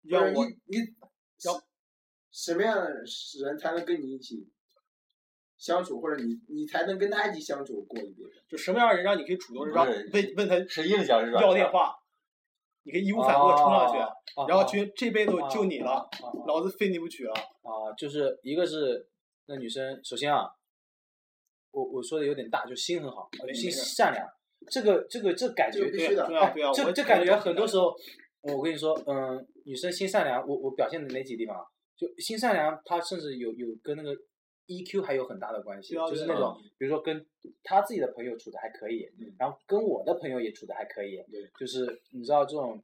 [0.04, 0.78] 不要你你
[1.46, 1.62] 要
[2.32, 4.50] 什么样的人才能跟你一起
[5.58, 8.32] 相处，或者你你才能跟他一起相处过一辈子？
[8.50, 11.96] 就什么样的人让你可以主动让问问他是硬件是要电话，
[12.84, 14.10] 你可以义无反顾地冲上去，啊
[14.48, 16.10] 然后啊觉得这辈子就你了，
[16.48, 17.34] 老子非你不娶了。
[17.34, 19.08] 啊，就是一个是
[19.46, 20.50] 那女生，首先啊，
[21.72, 24.28] 我我说的有点大，就心很好，心善良，
[24.70, 27.94] 这个这个这感觉这个必须的对啊这这感觉很多时候，
[28.42, 31.64] 我跟你说，嗯，女生心善良，我我表现的哪几个地方啊？
[31.98, 34.16] 就心善良，她甚至有有跟那个
[34.68, 37.26] EQ 还有很大的关系，就是那种，比如说跟
[37.64, 39.34] 她自己的朋友处的还可以，嗯。
[39.40, 42.84] 然后跟我的朋友也处的还可以对，就是你知道这种。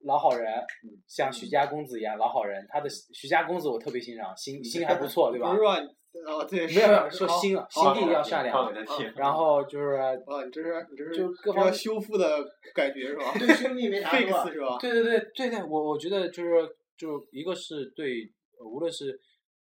[0.00, 0.50] 老好人，
[0.82, 5.50] 嗯像徐家公子一样老好人，他的徐家公子我特别欣赏，心心还不错，对吧
[6.14, 6.20] 不？
[6.20, 6.34] 是吧？
[6.34, 8.72] 啊，对，没有没有说心啊，好心地要善良。
[9.16, 9.96] 然后就是
[10.26, 12.42] 哦，你这是你这是就各方修复的
[12.74, 14.78] 感觉是吧对兄弟没啥说？fix 是吧？
[14.80, 16.50] 对对对对对，我我觉得就是
[16.96, 18.22] 就一个是对，
[18.58, 19.18] 呃无论是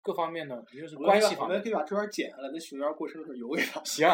[0.03, 3.83] 各方面的，一个是关系方面，我们可以把这段剪下来，那熊猫过生日的时候邮给他。
[3.85, 4.09] 行，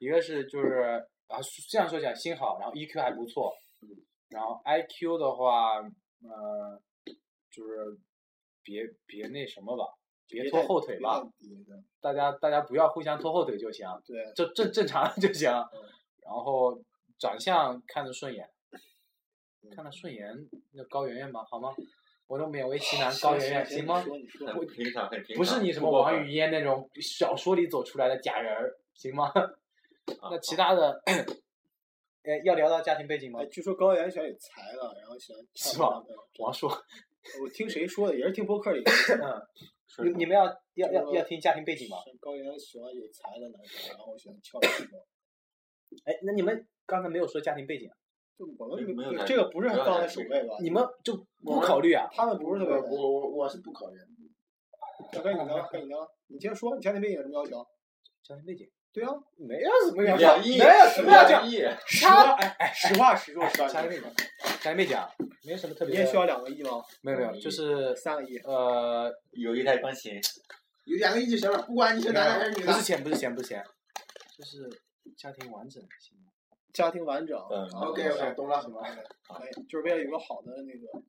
[0.00, 1.38] 一个是就是啊
[1.70, 3.50] 这样说起来心好，然后 EQ 还不错，
[4.28, 6.78] 然后 IQ 的话，呃，
[7.50, 7.98] 就是
[8.62, 9.84] 别别那什么吧，
[10.30, 11.22] 别拖后腿吧，，
[12.00, 15.80] 大家大家不要互相拖后腿就行，对，就正正常就行，嗯
[16.22, 16.80] 然后
[17.18, 18.48] 长相看着顺眼，
[19.74, 20.32] 看着顺眼，
[20.72, 21.74] 那高圆圆吧，好吗？
[22.28, 24.00] 我都勉为其难，高圆圆行吗？
[24.00, 25.36] 很平常，很平常。
[25.36, 29.32] 不是你什么王语嫣那种小说里走出来的假人儿，行吗？
[30.30, 31.26] 那其他的，哎，
[32.44, 33.46] 要聊到家庭背景吗哎，？
[33.46, 36.00] 据说高圆喜欢有才了，然后喜欢是吧。
[36.38, 38.80] 王硕，我听谁说的，也是听播客里。
[38.84, 39.48] 嗯，说
[40.04, 41.96] 你你们要要要要听家庭背景吗？
[42.20, 45.04] 高原喜欢有才的男生，然后喜欢跳男朋友。
[46.04, 47.94] 哎，那你们刚才没有说家庭背景啊，
[48.38, 50.56] 就我们没有这个不是不要放在首位吧？
[50.60, 52.08] 你们就不考虑啊？
[52.12, 52.88] 他们不是特别我。
[52.88, 54.06] 我我我是不考虑的。
[55.12, 55.46] 小哥，你呢？
[55.70, 55.96] 哥，你呢？
[56.28, 57.66] 你先说，你家庭背景有什么要求？
[58.22, 61.46] 家庭背景对啊，没有什么要求，没有什么要求。
[61.86, 64.04] 实话，哎哎，实话实说，实话家庭背景，
[64.58, 65.08] 家庭背景啊，
[65.44, 66.00] 没有什么特别的。
[66.00, 66.82] 你也需要两个亿吗？
[67.02, 68.38] 没有没有，就是三个亿？
[68.38, 70.20] 呃，有一台钢琴，
[70.84, 72.72] 有两个亿就行了，不管你是男的还是女的。
[72.72, 73.64] 不是钱，不是钱，不是钱，
[74.36, 74.68] 就是
[75.16, 76.30] 家庭完整，行吗？
[76.72, 77.38] 家庭完整。
[77.50, 78.56] 嗯啊 OK OK，懂了。
[79.28, 81.02] 哎，就是为了有个好的那个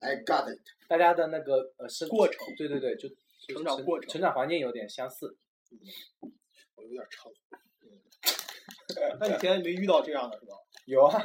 [0.00, 0.60] I got it。
[0.88, 5.36] 大家的那个呃生过程对对对，就就成长过程成长环境有点相似。
[6.74, 7.32] 我有点撑。
[9.20, 10.56] 那你现在没遇到这样的是吧？
[10.86, 11.22] 有啊，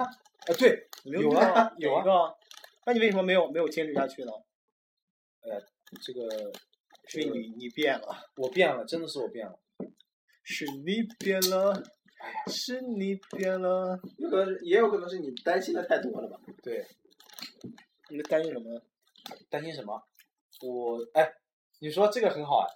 [0.47, 2.34] 啊对，没有啊有啊？
[2.86, 4.31] 那你为什么没有没有坚持下去呢？
[5.41, 5.62] 呃
[6.01, 6.27] 这个
[7.08, 9.60] 是你你变了，我变了，真的是我变了。
[10.43, 11.73] 是你变了，
[12.47, 13.99] 是你变了。
[14.17, 16.39] 有可能是，也有可能是你担心的太多了吧？
[16.62, 16.86] 对，
[18.10, 18.81] 你在担心什么呢？
[19.49, 20.03] 担心什么？
[20.62, 21.31] 我哎，
[21.79, 22.67] 你说这个很好哎，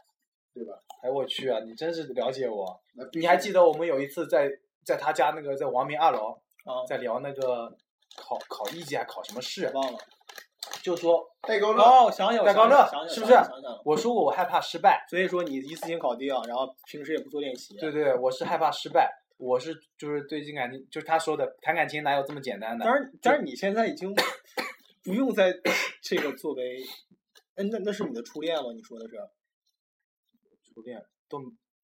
[0.53, 0.79] 对吧？
[1.03, 2.81] 哎，我去啊，你真是了解我。
[3.13, 4.49] 你还记得我们有一次在
[4.83, 7.75] 在他家那个在王明二楼啊，在聊那个
[8.15, 9.99] 考考一级还考什么试，忘了。
[10.83, 13.33] 就说戴高乐，哦，想起来，我戴高乐是不是
[13.83, 17.75] 我说过我害怕失败，所以说你一次性搞定，然后平时也不做练习。
[17.77, 22.85] 对对，我是害怕失败，我是就是最近感情，就是他说的谈感情哪有这么简单的？
[22.85, 24.13] 但是但是你现在已经
[25.03, 25.53] 不用再
[26.01, 26.81] 这个作为，
[27.55, 28.71] 哎，那那是你的初恋吗？
[28.73, 29.15] 你说的是，
[30.73, 31.39] 初恋都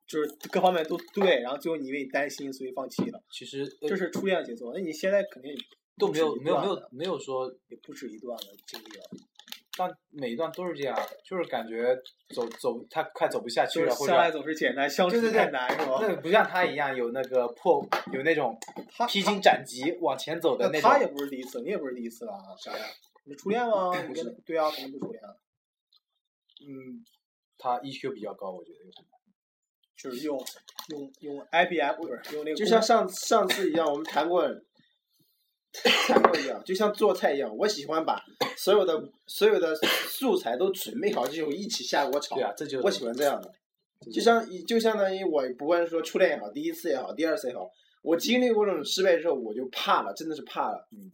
[0.07, 4.71] 就是各方面都对，然后最后你因为担心所以放弃了，其实呃这是初恋的节奏。
[4.73, 5.55] 那你现在肯定
[5.97, 9.03] 都没有没有没有没有说，也不止一段的经历了，
[9.77, 11.97] 但每一段都是这样，就是感觉
[12.33, 15.97] 走走他快走不下去了，或者相爱总是简单，相处太难，是吧？
[16.01, 18.55] 那不像他一样有那个破有那种
[18.95, 20.99] 他披荆斩棘往前走的那种他。
[20.99, 22.55] 也不是第一次，你也不是第一次了啊。
[22.57, 22.85] 啥呀？
[23.23, 23.89] 你初恋吗？
[24.03, 25.23] 不是对啊，肯定不是初恋，
[26.67, 27.03] 嗯，
[27.57, 29.14] 他 EQ 比较高，我觉得有可能。
[29.97, 30.37] 就是用
[30.89, 34.47] 用用 IBM 不是用那个就像上上次一样，我们谈过，
[36.07, 38.23] 谈过一样，就像做菜一样，我喜欢把
[38.57, 42.43] 所有的所有的素材都准备好之后一起下锅炒对。
[42.43, 43.51] 啊，这就我喜欢这样的，
[44.11, 47.69] 就像就相当于我不管是说初恋也好，第一次也好，第二次也好，
[48.01, 50.87] 我经历过这种失败之后，我就怕了，真的是怕了。
[50.91, 51.11] 嗯。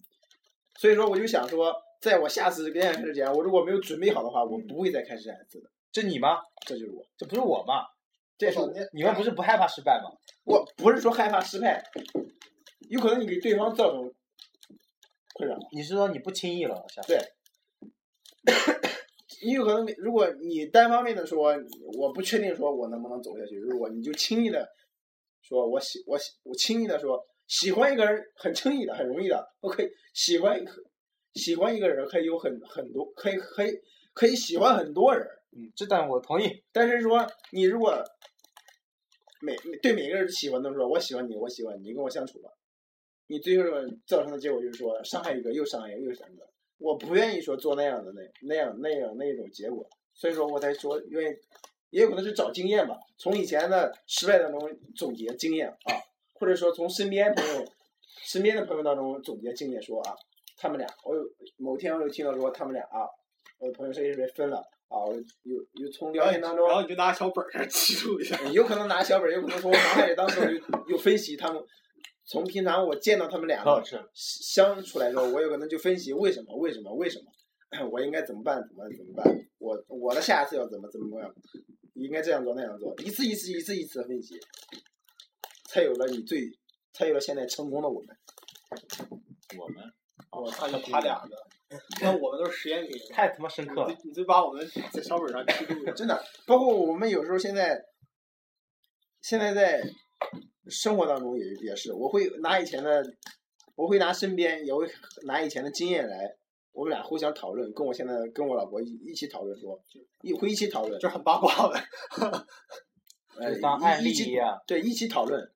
[0.79, 5.69] 所以说，我就想说，在我下次恋爱开始前，我如果没有准备好的话，我不会再开始下一次的。
[5.91, 6.39] 这你吗？
[6.65, 7.85] 这就是我，这不是我吗？
[8.41, 8.73] 这也是我。
[8.91, 10.09] 你们不是不害怕失败吗？
[10.45, 11.83] 我不是说害怕失败，
[12.89, 14.11] 有可能你给对方造成
[15.35, 15.55] 困扰。
[15.71, 16.83] 你是说你不轻易了？
[16.89, 18.55] 下次对
[19.43, 21.55] 你有可能，如果你单方面的说，
[21.99, 24.67] 我不确定说我能不能走下去，如果你就轻易的
[25.43, 30.71] 说我喜我喜我轻易的说喜欢一个人很轻易的很容易的，我可以喜欢一个
[31.35, 33.71] 喜欢一个人可以有很很多可以可以
[34.13, 36.63] 可以喜欢很多人，嗯，这段我同意。
[36.71, 38.03] 但是说你如果
[39.41, 42.49] 每对每个人喜欢都说我喜欢你，我喜欢你，跟我相处吧，
[43.27, 43.69] 你最后
[44.05, 51.35] 造成的结果就是说伤害一个又伤害一个又伤害一个，我不愿意说做那样的那那样那样那种结果，所以说我才说愿意，
[51.89, 54.59] 也有可能是找经验吧，从以前的失败当中
[54.95, 55.97] 总结经验啊，
[56.33, 57.65] 或者说从身边朋友
[58.23, 60.15] 身边的朋友当中总结经验说啊，
[60.57, 61.23] 他们俩我有
[61.57, 63.07] 某天我有听到说他们俩啊，
[63.59, 68.37] 我的朋友谁谁谁分了啊，我有有从聊天当中然后你就拿小本儿记录一下。
[68.51, 71.63] 有可能拿小本儿，有可能从脑海里当时我就有分析他们，
[72.25, 73.63] 从平常我见到他们俩。
[74.13, 81.33] 相处来之后，我有可能就分析为什么为什么为什么，我应该怎么办怎么怎么办，我我的下一次要怎么怎么样，
[81.93, 84.37] 应该这样做那样做，一次一次一次一次的分析，
[85.69, 86.51] 才有了你最
[86.91, 88.17] 才有了现在成功的我们。
[89.57, 89.83] 我们
[90.31, 91.35] 我操，就他俩的，
[92.01, 93.01] 那我们都是实验品。
[93.11, 94.09] 太他妈深刻了你。
[94.09, 95.91] 你就把我们在小本上记录。
[95.93, 97.81] 真的，包括我们有时候现在，
[99.21, 99.81] 现在在
[100.67, 103.03] 生活当中也也是，我会拿以前的，
[103.75, 104.89] 我会拿身边，也会
[105.23, 106.35] 拿以前的经验来，
[106.73, 109.81] 我们俩互相讨论，跟我现在跟我老婆一一起讨论说，
[110.21, 111.83] 一会一起讨论，就很八卦的。
[113.37, 114.37] 呃，就当案例一起一。
[114.67, 115.51] 对，一起讨论。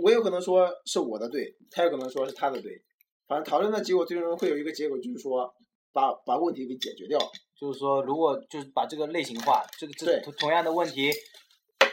[0.00, 2.80] 我有可能说是我的对，他有可能说是他的对，
[3.28, 5.54] 反正讨论的结果最终会有一个结果，就是说
[5.92, 7.18] 把把问题给解决掉。
[7.60, 11.10] 就是说，如果就是把这个类型化，这个这对同同样的问题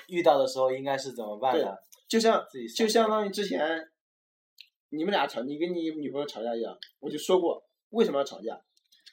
[0.07, 1.77] 遇到的时候，应该是怎么办对的？
[2.07, 3.81] 就像自己就相当于之前
[4.89, 8.61] 你们俩吵，你跟你女朋友吵架一样，我就说过为什么要吵架，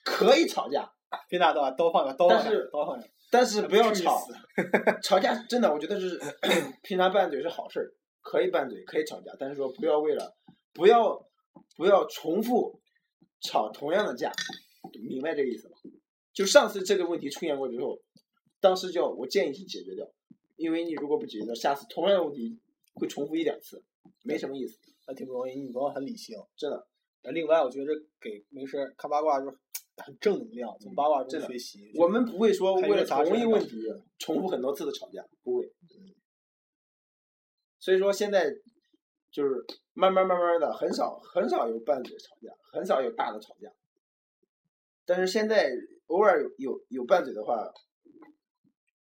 [0.04, 0.86] 可以吵架，
[1.28, 3.08] 别拿刀，刀放下，刀放下，刀放下。
[3.30, 4.22] 但是不要吵。
[5.02, 6.20] 吵架真的，我觉得是
[6.84, 7.88] 平常拌嘴是好事儿，
[8.20, 10.36] 可以拌嘴，可以吵架，但是说不要为了
[10.74, 11.18] 不要
[11.76, 12.80] 不要重复
[13.40, 14.32] 吵同样的架，
[15.08, 15.76] 明白这个意思吧？
[16.32, 18.00] 就上次这个问题出现过之后，
[18.60, 20.10] 当时就我建议去解决掉，
[20.56, 22.58] 因为你如果不解决掉，下次同样的问题
[22.94, 23.82] 会重复一两次，
[24.22, 26.38] 没什么意思，那挺不容易，你女朋友很理性。
[26.56, 26.86] 真的。
[27.22, 29.56] 呃另外，我觉得给没事看八卦就是
[29.98, 31.92] 很正能量，从八卦中学习。
[31.94, 33.80] 我们不会说为了同一问题
[34.18, 35.72] 重复很多次的吵架，不会。
[37.78, 38.52] 所以说现在
[39.30, 43.70] 就是慢慢慢慢的，很少很少有拌嘴吵架，很少有大的吵架。
[45.04, 45.70] 但是现在
[46.06, 47.70] 偶尔有有有拌嘴的话，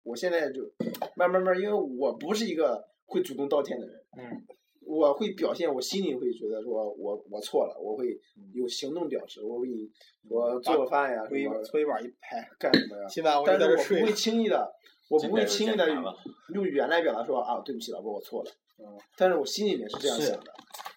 [0.03, 0.63] 我现在就
[1.17, 4.45] 慢慢慢，因为我不是一个会主动道歉的人，嗯，
[4.81, 8.19] 我会表现，我心里会觉得说我我错了，我会
[8.55, 9.69] 有行动表示，我会
[10.29, 13.07] 我做个饭呀，推什么推板一拍，干什么呀？
[13.11, 14.13] 今晚我但是在这睡我不会。
[14.15, 14.73] 轻易的，
[15.11, 15.87] 我不会轻易的
[16.55, 18.51] 用语言来表达说啊，对不起，老婆，我错了。
[18.85, 20.53] 嗯，但是我心里面是这样想的。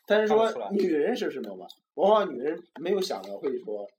[0.07, 1.67] 但是说女人是什么嘛？
[1.95, 3.89] 往往女人没有想到会说，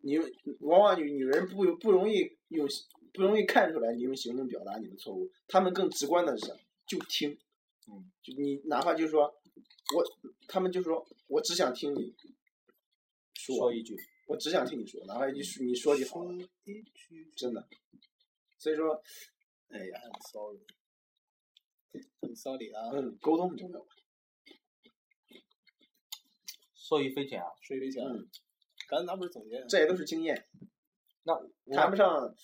[0.00, 0.18] 你
[0.60, 2.66] 往往女女人不不容易用
[3.12, 6.46] 不容易看出来你用行动表达你的错误，她们更直观的是
[6.86, 7.36] 就听，
[7.88, 9.24] 嗯，就你哪怕就是说
[9.94, 10.04] 我，
[10.48, 12.14] 他们就说我只想听你
[13.34, 16.32] 说说一句，我只想听你说，哪怕一句你说就好了，
[17.36, 17.66] 真的。
[18.58, 19.00] 所以说，
[19.68, 20.58] 哎呀，很 sorry，
[22.20, 23.86] 很 sorry 啊，嗯，沟通很重要。
[26.74, 27.46] 受益匪浅啊。
[27.62, 28.04] 受益匪浅。
[28.04, 28.28] 嗯，
[28.88, 29.64] 刚才那不是总结？
[29.68, 30.46] 这也都是经验，
[31.24, 31.34] 那
[31.74, 32.34] 谈不上，呃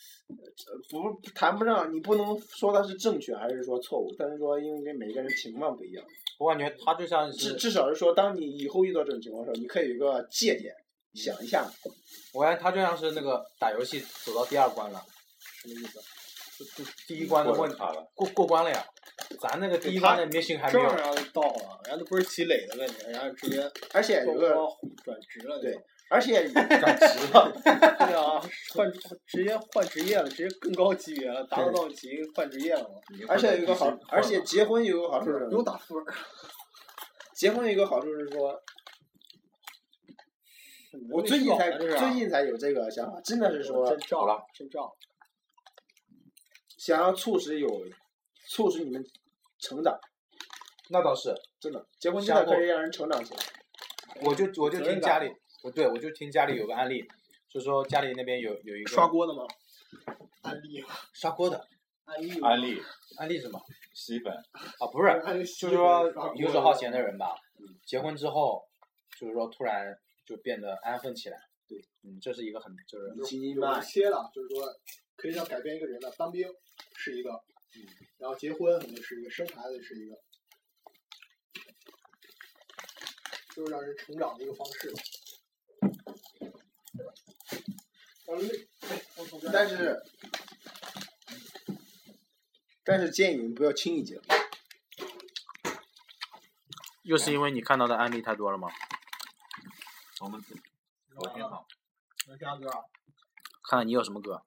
[0.90, 6.04] 不谈不上，你不能说它是正确还是说错误，但是说因为每个人情况不一样，
[6.38, 10.74] 我感觉他就像，至至少是说，当你以后遇到这种情况的时候，你可以有一个借鉴，
[11.14, 11.70] 想一下，
[12.34, 15.00] 我感觉他就像是那个打游戏走到第二关了，
[15.60, 16.00] 什么意思？
[17.06, 18.84] 第一关的问过了卡了，过过关了呀，
[19.40, 24.54] 咱那个第一关的明星还没有正让人到了，人家都不是积累的问题，人家直接而且有个，
[25.04, 25.58] 转职了。
[25.60, 25.78] 对，
[26.10, 28.40] 而且 转职了，对啊，
[28.74, 28.90] 换
[29.26, 32.96] 直接换职业了，直接更高级别了，达到到级换职业了嘛。
[33.28, 35.64] 而且有一个好，而且结婚有一个好处是什不用？
[35.64, 35.98] 打分。
[37.34, 38.62] 结婚有一个好处是说，
[41.10, 44.94] 我最近才最近才有这个想法，真的是说真照好了，真照。
[46.84, 47.68] 想要促使有，
[48.48, 49.06] 促使你们
[49.60, 49.96] 成长，
[50.90, 53.40] 那倒是，真的，结婚真的相互可以让人成长起来。
[54.24, 57.06] 我就我就听家里，我对我就听家里有个案例，
[57.48, 59.44] 就是说家里那边有有一个刷锅的吗？
[60.40, 61.64] 案例，刷锅的
[62.04, 62.82] 安利，安利
[63.18, 63.62] 案例是什么？
[63.94, 67.36] 洗衣粉，啊，不是，就是说游手好闲的人吧，
[67.86, 68.60] 结婚之后，
[69.16, 71.38] 就是说突然就变得安分起来。
[71.68, 74.66] 对，嗯，这是一个很就是有基因吧一些了，就是说
[75.22, 76.10] 可以让改变一个人的。
[76.18, 76.52] 当兵
[76.96, 77.30] 是一个，
[77.76, 77.86] 嗯，
[78.18, 80.16] 然后结婚肯定是一个，生孩子是一个，
[83.54, 84.92] 就是让人成长的一个方式。
[89.52, 90.02] 但是，
[92.82, 94.26] 但是建议你们不要轻易结婚。
[97.04, 98.68] 又是因为你看到的案例太多了吗？
[100.20, 100.42] 我们
[101.14, 101.64] 我挺好，
[102.26, 102.80] 能听下歌啊？
[103.68, 104.44] 看看你有什么歌，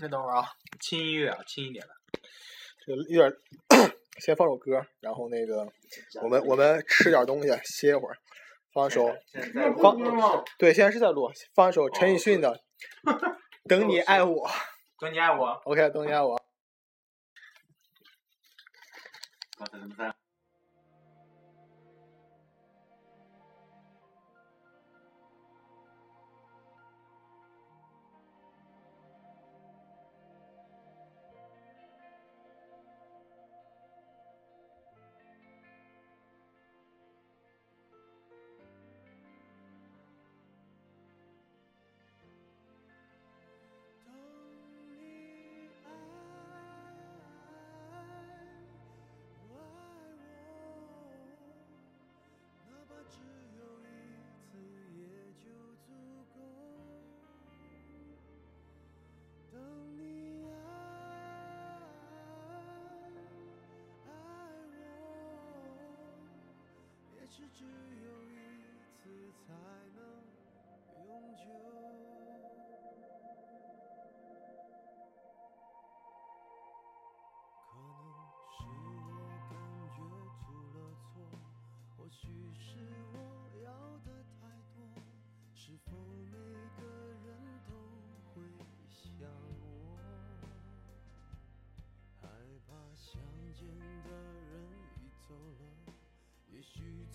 [0.00, 0.48] 那等会儿啊，
[0.80, 1.92] 轻音乐啊，轻一点的。
[2.86, 3.36] 这个有点，
[4.18, 5.70] 先放首歌，然后那个
[6.22, 8.16] 我们我们吃点东西，歇一会儿，
[8.72, 9.14] 放一首
[9.80, 9.96] 放
[10.58, 12.60] 对，现在是在录，放一首陈奕迅的
[13.68, 14.48] 《等你爱我》。
[14.98, 15.46] 等你爱我。
[15.64, 16.40] OK，等你爱我。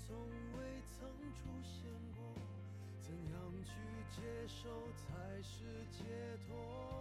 [0.07, 0.15] 从
[0.53, 2.23] 未曾出现过，
[3.01, 3.71] 怎样去
[4.11, 6.03] 接受才是解
[6.47, 6.94] 脱？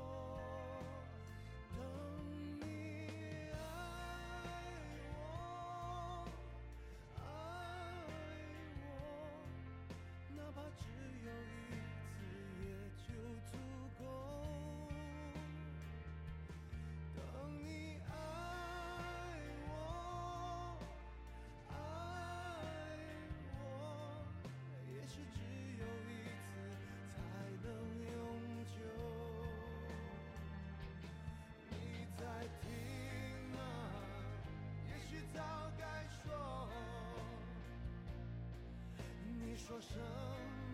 [39.75, 39.99] 说什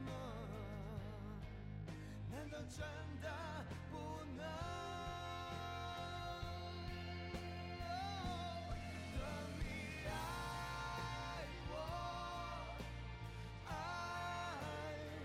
[0.05, 0.11] 么？
[2.31, 2.85] 难道真
[3.23, 3.29] 的
[3.91, 3.97] 不
[4.37, 4.45] 能？
[9.15, 9.19] 等
[9.59, 9.65] 你
[10.05, 10.11] 爱
[11.71, 11.73] 我，
[13.69, 13.73] 爱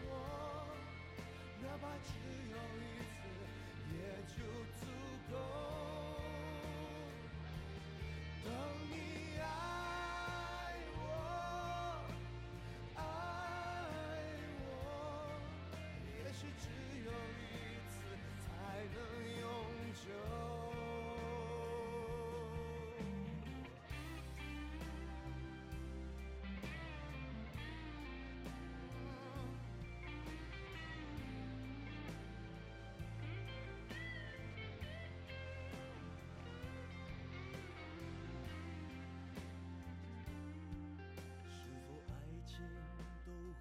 [0.08, 0.10] 我，
[1.62, 1.84] 哪怕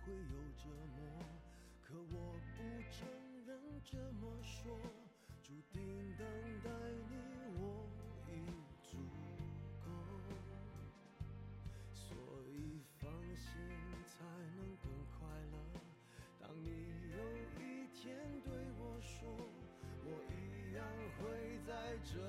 [0.05, 1.01] 会有折磨？
[1.83, 2.15] 可我
[2.57, 2.59] 不
[2.91, 3.09] 承
[3.47, 4.79] 认这么说，
[5.43, 6.27] 注定等
[6.63, 6.71] 待
[7.09, 7.15] 你
[7.59, 7.89] 我
[8.29, 8.33] 已
[8.83, 8.99] 足
[9.81, 9.87] 够，
[11.95, 12.17] 所
[12.53, 13.51] 以放心
[14.07, 14.25] 才
[14.57, 15.57] 能更快乐。
[16.39, 16.69] 当你
[17.11, 17.17] 有
[17.59, 18.05] 一天
[18.43, 19.27] 对我说，
[20.05, 20.85] 我一样
[21.17, 21.73] 会在
[22.05, 22.21] 这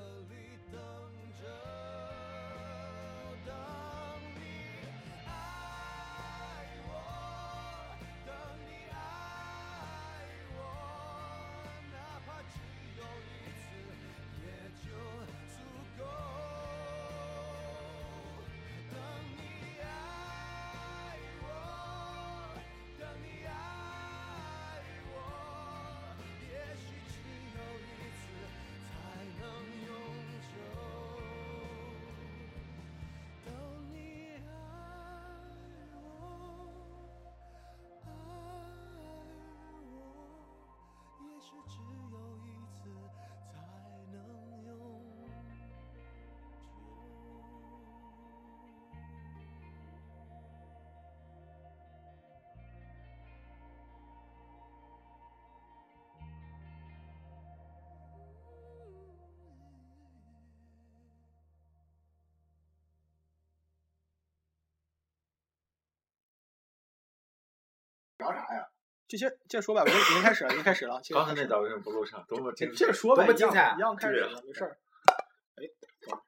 [68.32, 68.67] 聊啥呀？
[69.07, 70.99] 就接接着说吧，我已经开始了，已经开始了。
[71.11, 72.26] 刚才那档为什么不录上？
[72.28, 72.76] 多么精彩！
[72.76, 74.78] 接着说吧，多么一样精彩一样开始了，没事儿。
[75.55, 75.63] 哎，
[76.01, 76.21] 等会儿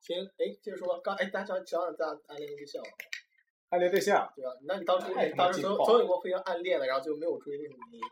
[0.00, 1.00] 先哎，接着说吧。
[1.04, 2.82] 刚哎，大家讲讲咱暗恋的对象，
[3.68, 4.50] 暗恋对象，对吧？
[4.62, 8.06] 那你当初哎你当时总总有过非常暗恋的，然后就没有追，为什么原因？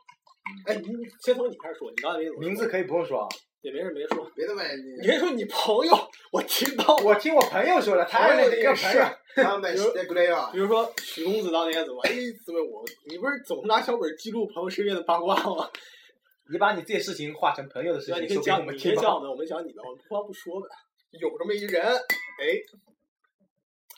[0.66, 3.26] 哎，你你先从你开始说，你刚才没怎么名字可以不用说。
[3.61, 4.29] 也没事没说。
[4.35, 4.65] 别的问
[5.01, 5.93] 你先说你朋友，
[6.31, 7.03] 我听到了。
[7.03, 9.03] 我听我朋友说的，他暗恋的一个朋友。
[9.35, 10.49] 他们してくれよ。
[10.53, 11.99] 比如说许公子当年怎么？
[12.03, 12.11] 哎，
[12.45, 12.85] 怎么我？
[13.09, 15.69] 你不是总拿小本记录朋友身边的八卦吗？
[16.49, 18.27] 你把你自己的事情化成朋友的事对吧？
[18.27, 18.95] 情，说给你可以讲，我们听吧。
[18.95, 20.67] 你可以讲我们，我们讲你的，我们不妨不说呗。
[21.19, 22.45] 有这么一人，哎，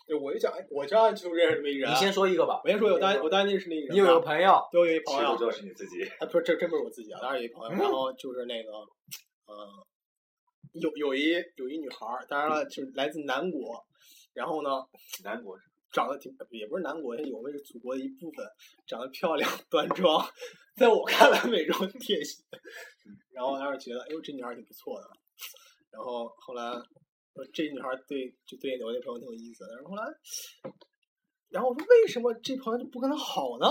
[0.08, 1.92] 对，我就讲，哎，我这样就认识这么一人。
[1.92, 2.62] 你先说一个吧。
[2.64, 3.94] 我先说，我当然我当然认识那一人。
[3.94, 6.04] 你有个朋友，对我有一朋友谁都知，道是你自己。
[6.20, 8.72] 啊，不是，这真不是我自己啊，当然有一朋友，然后就是那个，
[9.47, 9.87] 呃，
[10.73, 13.85] 有有一有一女孩儿，当然了，就是来自南国，
[14.33, 14.71] 然后呢，
[15.25, 15.59] 南国
[15.93, 18.47] 长得挺也不是南国，我们是祖国的一部分，
[18.87, 20.25] 长得漂亮端庄，
[20.77, 22.45] 在我看来美中 贴心。
[23.31, 25.11] 然后当时觉得，哎呦，这女孩儿挺不错的。
[25.91, 29.75] 然后后来，呃这女孩儿对就对我那朋友挺有意思的。
[29.75, 30.05] 然后后来，
[31.51, 33.67] 然后我说为什么这朋友就不跟她好呢？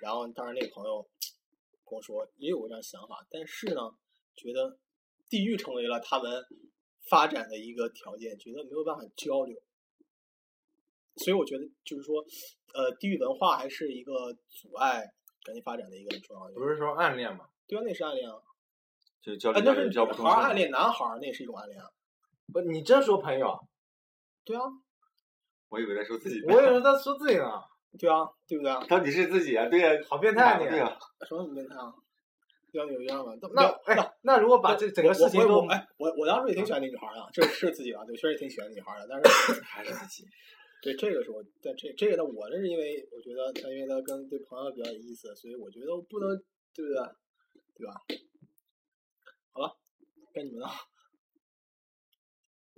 [0.00, 1.02] 然后当时那个朋友
[1.84, 3.80] 跟我说也有过这样想法，但是呢，
[4.36, 4.78] 觉得
[5.28, 6.44] 地域成为了他们
[7.08, 9.56] 发展的一个条件，觉得没有办法交流。
[11.16, 12.24] 所以我觉得就是说，
[12.74, 15.04] 呃，地域文化还是一个阻碍
[15.44, 16.54] 感情发展的一个很重要的。
[16.54, 17.46] 不是说暗恋吗？
[17.68, 18.36] 对啊，那是暗恋啊，
[19.22, 20.34] 就交哎，流那是女交不通顺。
[20.34, 21.88] 孩暗恋男孩儿，那也是一种暗恋啊。
[22.52, 23.56] 不，你真说朋友，
[24.44, 24.62] 对啊，
[25.68, 26.42] 我以为在说自己。
[26.46, 27.62] 我以为在说自己呢，
[27.96, 28.84] 对啊，对不对啊？
[28.88, 29.68] 到底是自己啊？
[29.68, 30.68] 对呀、好变态啊你！
[30.68, 31.94] 对呀、什么很变态啊？
[32.78, 33.32] 要有一样吗？
[33.54, 40.26] 那哎，那如果把这整个事情都哎，我我当时也挺喜欢那女孩儿的，这是自己啊，对，确实挺喜欢那女孩的，但是 还是自己。
[40.82, 46.36] 对这个是我，但这这个呢，我这是因为我觉得他因为他跟对朋友比较有意思，所以我觉得我不能，
[46.74, 47.02] 对不对？
[47.76, 47.94] 对吧？
[49.52, 49.76] 好了，
[50.32, 50.68] 该你们了，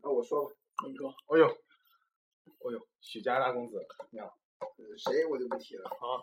[0.02, 0.54] 那我说吧，
[0.86, 4.26] 你说哎呦，哎呦，许家大公子，你好，
[4.60, 5.88] 呃谁我就不提了。
[5.88, 6.22] 啊，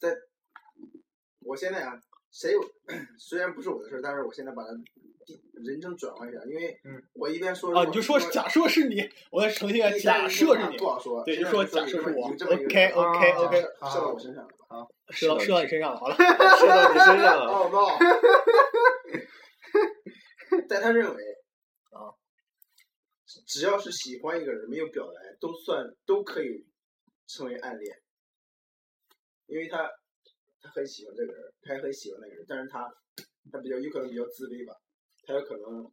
[0.00, 0.16] 在，
[1.40, 2.60] 我现在啊，谁有
[3.18, 4.70] 虽然不是我的事儿，但是我现在把它
[5.62, 14.50] 人称转换一下，因为嗯我一边说啊，你就说假设是你，我再澄清一下，假设是你不，好说，对，就说假设是我，OK 人 OK 啊 OK，射到我身上了。
[14.68, 17.46] 啊射到射到你身上了，好了， 射到你身上了。
[17.50, 17.98] 哦 no！
[20.68, 21.22] 在他认为
[21.90, 22.14] 啊，
[23.46, 26.64] 只要是喜欢一个人没有表白，都算都可以
[27.26, 27.96] 称为暗恋，
[29.50, 29.90] 因为他
[30.62, 32.88] 他很喜欢这个人，他也很喜欢那个人，但是他
[33.52, 34.74] 他比较有可能比较自卑吧，
[35.26, 35.84] 他有可能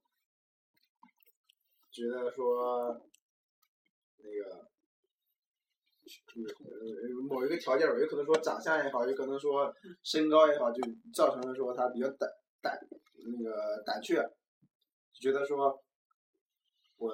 [1.92, 3.02] 觉得说
[4.18, 4.68] 那个。
[7.28, 10.82] 某一个条件吧，有可能说长相也好，有可能说身高也好，就
[11.12, 12.30] 造成了说他比较胆
[12.62, 12.80] 胆
[13.26, 14.16] 那个胆怯，
[15.20, 15.84] 觉得说
[16.98, 17.12] 我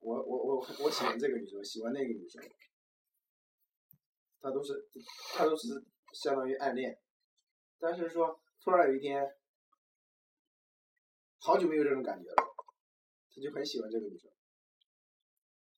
[0.00, 2.40] 我我我我喜欢这个女生，喜欢那个女生，
[4.40, 4.88] 他都是
[5.34, 6.98] 他都是相当于暗恋，
[7.78, 9.24] 但是说突然有一天，
[11.38, 12.36] 好久没有这种感觉了，
[13.34, 14.30] 他就很喜欢这个女生。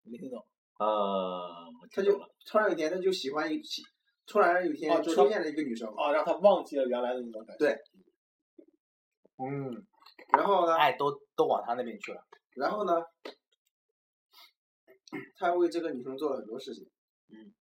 [0.05, 0.45] 没听懂，
[0.79, 2.19] 呃，他就。
[2.45, 3.83] 突然有一天，他就喜欢一，起
[4.27, 7.79] 突然有一天哦就出现了一个女生，啊，让他忘记了原来的那种感觉，对
[9.39, 9.87] 嗯，
[10.33, 12.95] 然后呢，爱都都往他那边去了，然后呢，
[15.37, 16.85] 他为这个女生做了很多事情，
[17.29, 17.55] 嗯，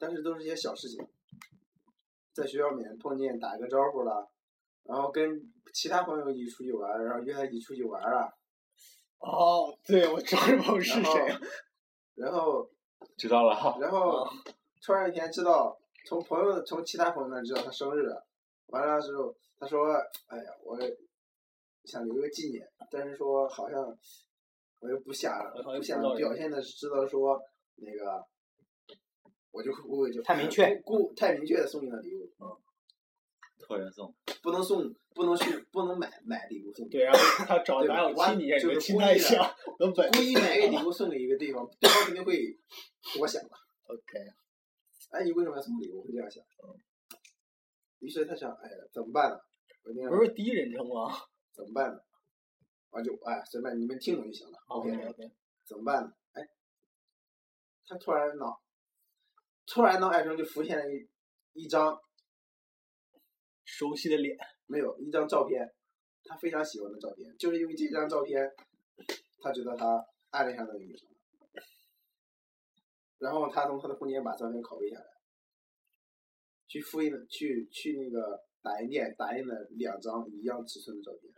[0.00, 1.06] 但是都是一些小事情，
[2.32, 4.28] 在学校里面碰见打个招呼了，
[4.84, 8.34] 然后跟其他朋友一起出去玩，然后约他一起出去玩儿了，
[9.18, 11.40] 哦，对，我知道这朋友是谁了，
[12.14, 12.68] 然后
[13.16, 13.76] 知道了哈。
[13.78, 14.26] 然后
[14.82, 18.26] 突然一天知道，从朋友从其他朋友那知道他生日了，
[18.68, 19.92] 完了之后他说
[20.28, 20.78] ：“哎呀，我
[21.84, 23.96] 想留个纪念，但是说好像
[24.80, 27.40] 我又不想不想表现的知道说
[27.76, 28.26] 那个，
[29.50, 32.46] 我就我就太明确故太明确的送你的礼物，嗯
[33.58, 42.58] 托人送，不能送，不能去，不能买买礼物送，对，然后他找对男友完亲你一下，你就是故意的他一下，能本故意买个礼物送给一个对方，对方肯定会
[43.14, 43.56] 多想吧。
[43.86, 44.18] OK，
[45.10, 46.02] 哎，你为什么要送礼物？
[46.02, 46.42] 会这样想。
[46.64, 46.74] 嗯
[48.00, 49.38] 于是他想，哎呀，怎么办呢？
[50.08, 51.12] 不是第一人称吗
[51.52, 52.00] 怎么办呢？
[52.90, 54.58] 完就哎，随便你们听懂就行了。
[54.68, 55.30] OK，OK OK，
[55.66, 56.10] 怎么办呢？
[56.32, 56.42] 哎，
[57.86, 58.58] 他突然脑，
[59.72, 61.08] 突然脑海中就浮现了一
[61.52, 61.96] 一张
[63.64, 65.72] 熟悉的脸，没有一张照片，
[66.24, 68.52] 他非常喜欢的照片，就是因为这张照片，
[69.38, 71.16] 他觉得他暗恋上那个女生了。
[73.18, 75.06] 然后他从他的空间把照片拷贝下来，
[76.66, 81.32] 去复印了，去去那个打印店打印了两张一样尺寸的照片。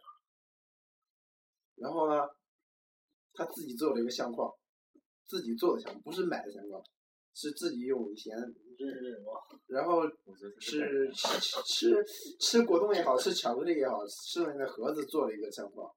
[1.75, 2.27] 然后呢，
[3.35, 4.51] 他自己做了一个相框，
[5.27, 6.83] 自己做的相框，不是买的相框，
[7.35, 8.37] 是自己用以前，
[8.79, 9.33] 这是什么？
[9.67, 10.03] 然后
[10.37, 11.11] 是吃
[11.65, 12.05] 吃
[12.39, 15.91] 吃果冻也好，吃巧克力也好，吃那个盒子做了一个相框。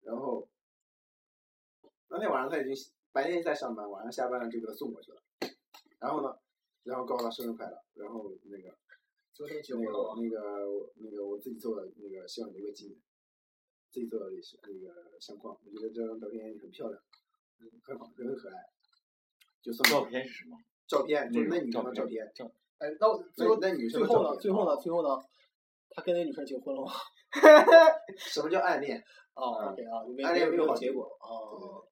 [0.00, 0.48] 然后
[2.08, 2.74] 当天晚上他已经
[3.12, 5.22] 白天在上班，晚上下班了就给他送过去了。
[5.98, 6.36] 然后呢，
[6.82, 8.76] 然后告诉他生日快乐，然后那个
[9.32, 9.92] 昨天结那个？
[10.20, 13.00] 那个那个我自己做的那个希望留个纪念，
[13.90, 17.00] 自己做的是那个相框，我觉得这张照片很漂亮，
[17.60, 18.54] 嗯很好，很可爱。
[19.62, 20.58] 就送给照片是什么？
[20.86, 22.52] 照片，就是那那女生的照照片片。
[22.78, 24.36] 哎，那我最后那那女生最后呢？
[24.40, 24.76] 最后呢？
[24.76, 25.24] 最后呢？
[25.90, 26.90] 他跟那女生结婚了吗？
[28.18, 29.02] 什么叫暗恋？
[29.34, 31.86] 哦，OK 啊，暗恋没有好结果哦。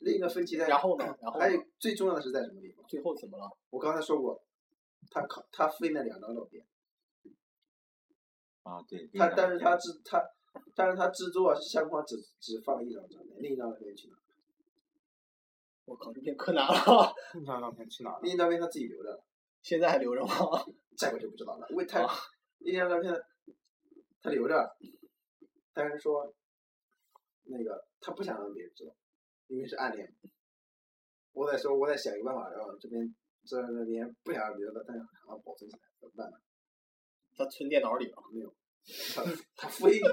[0.00, 1.04] 另一个分歧在，然后呢？
[1.20, 2.84] 然后还有最重要的是在什么地方？
[2.88, 3.44] 最后怎么了？
[3.70, 4.42] 我刚才说过，
[5.10, 6.64] 他靠他分了两张照片，
[8.64, 9.08] 啊，对。
[9.14, 10.22] 他但是他制他，
[10.74, 14.16] 但是他制作相框只只放了一张照片，另一张照片去哪？
[15.84, 17.14] 我靠，这变柯南了！
[17.34, 18.20] 那张照片去哪了？
[18.22, 19.24] 另一张照片他自己留着了，
[19.62, 20.34] 现在还留着吗？
[20.96, 21.66] 这我就不知道了。
[21.70, 22.14] 因为他啊
[22.58, 23.12] 另一张照片
[24.22, 24.76] 他留着，
[25.72, 26.34] 但是说
[27.44, 28.94] 那个他不想让别人知道，
[29.48, 30.12] 因为是暗恋。
[31.32, 33.14] 我在说，我在想一个办法，然后这边
[33.44, 36.36] 这那边不想让别人知道，但是想要保存起来，怎么办呢？
[37.36, 38.16] 他存电脑里了。
[38.32, 38.54] 没有，
[39.14, 39.22] 他
[39.56, 40.00] 他非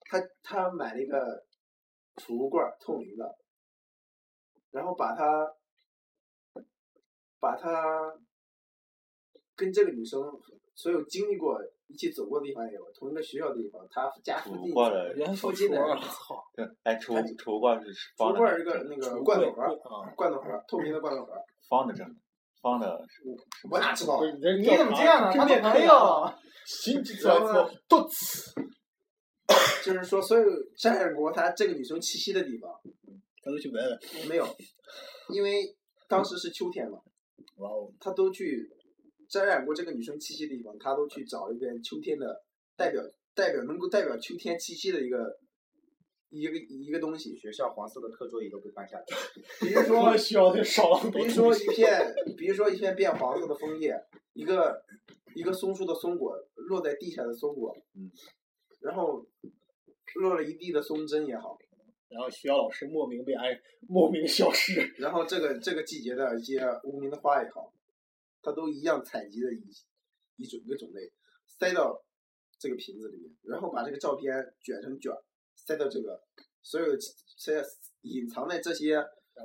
[0.00, 1.46] 他他买了一个
[2.18, 3.36] 储物罐，透明的，
[4.72, 5.54] 然后把它
[7.40, 8.12] 把它
[9.56, 10.20] 跟这个女生
[10.74, 15.80] 所有经历过、一起走过的地方也有，同一个学校的地方，他家附近附近的
[16.84, 22.06] 哎，储物储物罐是储物罐是个那个罐头盒，啊，罐头盒，透明的罐头盒儿， 方的正
[22.60, 23.00] 方的
[23.70, 24.20] 我哪知道？
[24.24, 25.32] 你怎么这样 呢？
[25.32, 26.32] 他这的朋友，
[26.66, 28.52] 新之在做多次，
[29.88, 30.44] 就是说，所有
[30.76, 32.70] 沾染过他这个女生气息的地方
[33.42, 33.98] 他都去闻闻。
[34.28, 34.46] 没有，
[35.32, 35.74] 因为
[36.06, 36.98] 当时是秋天嘛，
[37.56, 38.70] 哇哦，他都去
[39.30, 42.42] 沾染过这个女生气息的地方，他都去找一遍秋天的
[42.76, 43.02] 代表
[43.34, 45.38] 代表能够代表秋天气息的一个
[46.28, 49.04] 一个一个东西，学校黄色的课桌椅都被搬下来。
[49.66, 53.98] 比如说需要的少了比如说一片，比如说一片变黄色的枫叶，
[54.34, 54.82] 一个
[55.34, 58.10] 一个松树的松果落在地下的松果，嗯，
[58.80, 59.26] 然后
[60.16, 61.58] 落了一地的松针也好，
[62.08, 64.80] 然后学校老师莫名被爱，莫名消失。
[64.98, 67.72] 然后这个这个季节的一些无名的花也好，
[68.42, 69.62] 它都一样采集的一
[70.36, 71.12] 一种一个种类，
[71.46, 72.02] 塞到
[72.58, 75.22] 这个瓶子里面，然后把这个照片卷成卷儿，
[75.54, 76.22] 塞到这个
[76.62, 77.62] 所有的塞
[78.02, 78.96] 隐藏在这些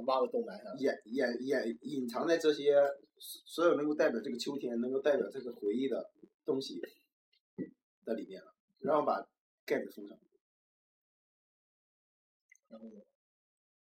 [0.05, 0.75] 挖个洞埋上。
[0.79, 2.75] 掩掩掩隐藏在这些
[3.19, 6.11] 所有能够代表这个秋天，能够代表这个回忆的
[6.45, 6.81] 东西
[8.05, 9.27] 的里面了，然后把
[9.65, 10.17] 盖子封上。
[12.73, 12.87] 然后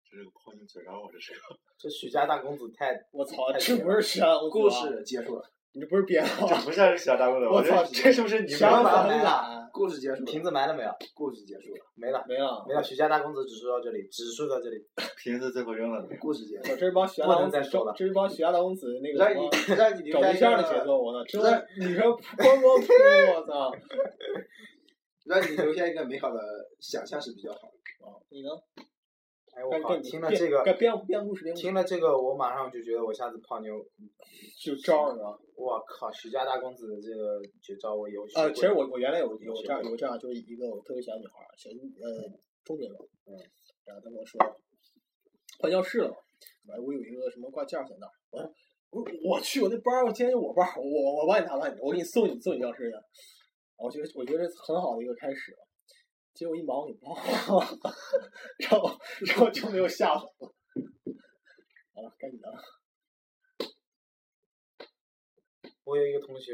[0.07, 1.39] 这是个泡进嘴上，我这是个。
[1.79, 10.91] 这许家大公子太我操，这不是学校故事结束了，你这不是编的这不像是小大公子，我操这是不是你们想法法很懒，故事结束，瓶子埋了没有？
[11.15, 12.63] 故事结束了，没了，没了。
[12.67, 12.83] 没了。
[12.83, 14.77] 许家大公子只说到这里，只说到这里。
[15.17, 16.07] 瓶子最后扔了？
[16.21, 21.25] 故事结束这是帮学校不大公子能再说了这是帮许家大公子那个让你让你留下一找对象的节奏，我操！
[21.27, 22.03] 这让女生
[22.37, 22.87] 光光秃，
[23.33, 23.71] 我操！
[25.25, 26.39] 让你留下一个美好的
[26.79, 27.73] 想象是比较好的。
[28.29, 28.49] 你呢？
[29.55, 29.95] 哎，我靠！
[29.95, 33.71] 你听了这个，编编故事编故事听了这个，我马上就觉得我下次泡妞，
[34.59, 35.23] 就招儿呢。
[35.55, 36.11] 我靠！
[36.11, 42.27] 徐家大公子的这个绝招我有学呃，其实我我原来有有这样有这样，就是一个我特别喜欢女孩儿，小呃
[42.65, 42.97] 中年吧，
[43.27, 43.37] 嗯，
[43.85, 44.41] 然后他跟我说
[45.59, 46.15] 换教室了嘛，
[46.69, 48.11] 完我有一个什么挂件儿在那儿，
[48.89, 52.97] 我说我我去我那班儿，我今天就我班儿，我我帮你拿帮你，我给你送你送你教室去，
[53.83, 55.53] 我觉得我觉得这很好的一个开始，
[56.33, 57.23] 结果一忙我给忘了，
[58.57, 60.55] 然后然后就没有下文了。
[61.93, 62.57] 好了，该你的了。
[65.83, 66.53] 我有一个同学，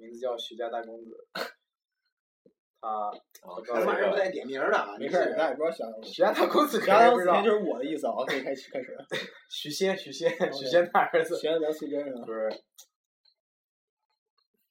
[0.00, 1.10] 名字叫徐家大公子，
[2.80, 2.88] 他
[3.42, 8.96] 哦这玩意儿不带点名儿的啊，没事儿，咱也不知道想许家大公子许可能不知道家当时就，是我的意思啊，可以开始开始。
[9.52, 12.32] 许仙，许仙， 许仙他儿子闲聊素贞是吧不？
[12.32, 12.48] 是。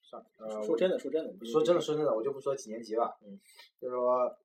[0.10, 3.39] 上呃，说真的，说真的，说真的，说真的，我就不说几年级了，嗯，
[3.80, 4.38] 就是说，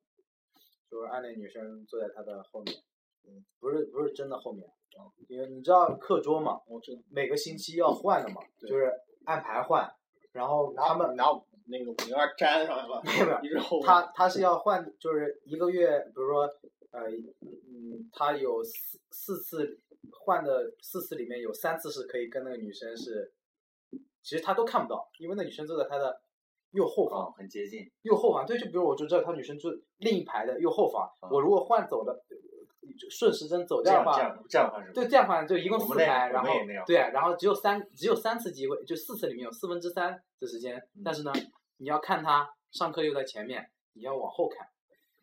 [0.90, 2.76] 就是暗恋女生坐在他的后面，
[3.24, 4.66] 嗯，不是不是真的后面，
[4.98, 7.00] 啊，因为你知道课桌嘛，我知道。
[7.10, 8.92] 每个星期要换的嘛，就是
[9.24, 9.88] 按排换，
[10.32, 11.26] 然后他们拿
[11.66, 13.00] 那个五零二粘上来了，
[13.40, 16.42] 没有他他是要换，就是一个月，比如说，
[16.90, 17.08] 呃，
[17.40, 19.78] 嗯，他有四四次
[20.10, 23.32] 换的四次里面有三次是可以跟那个女生是，
[24.22, 26.20] 其实他都看不到，因为那女生坐在他的
[26.70, 27.90] 右后方，哦，很接近。
[28.02, 32.14] 右后方，对，就比如我就知道他女生坐另一排的右后方，啊我如果换走的，
[32.98, 36.50] 就顺时针走这样这掉的话，样这样的话是对，这样换就一共四排，然后
[36.86, 41.32] 对，然后只有三只有三次机会，就四次里面有四分之三的时间，嗯但是呢，
[41.78, 44.66] 你要看他上课又在前面，你要往后看，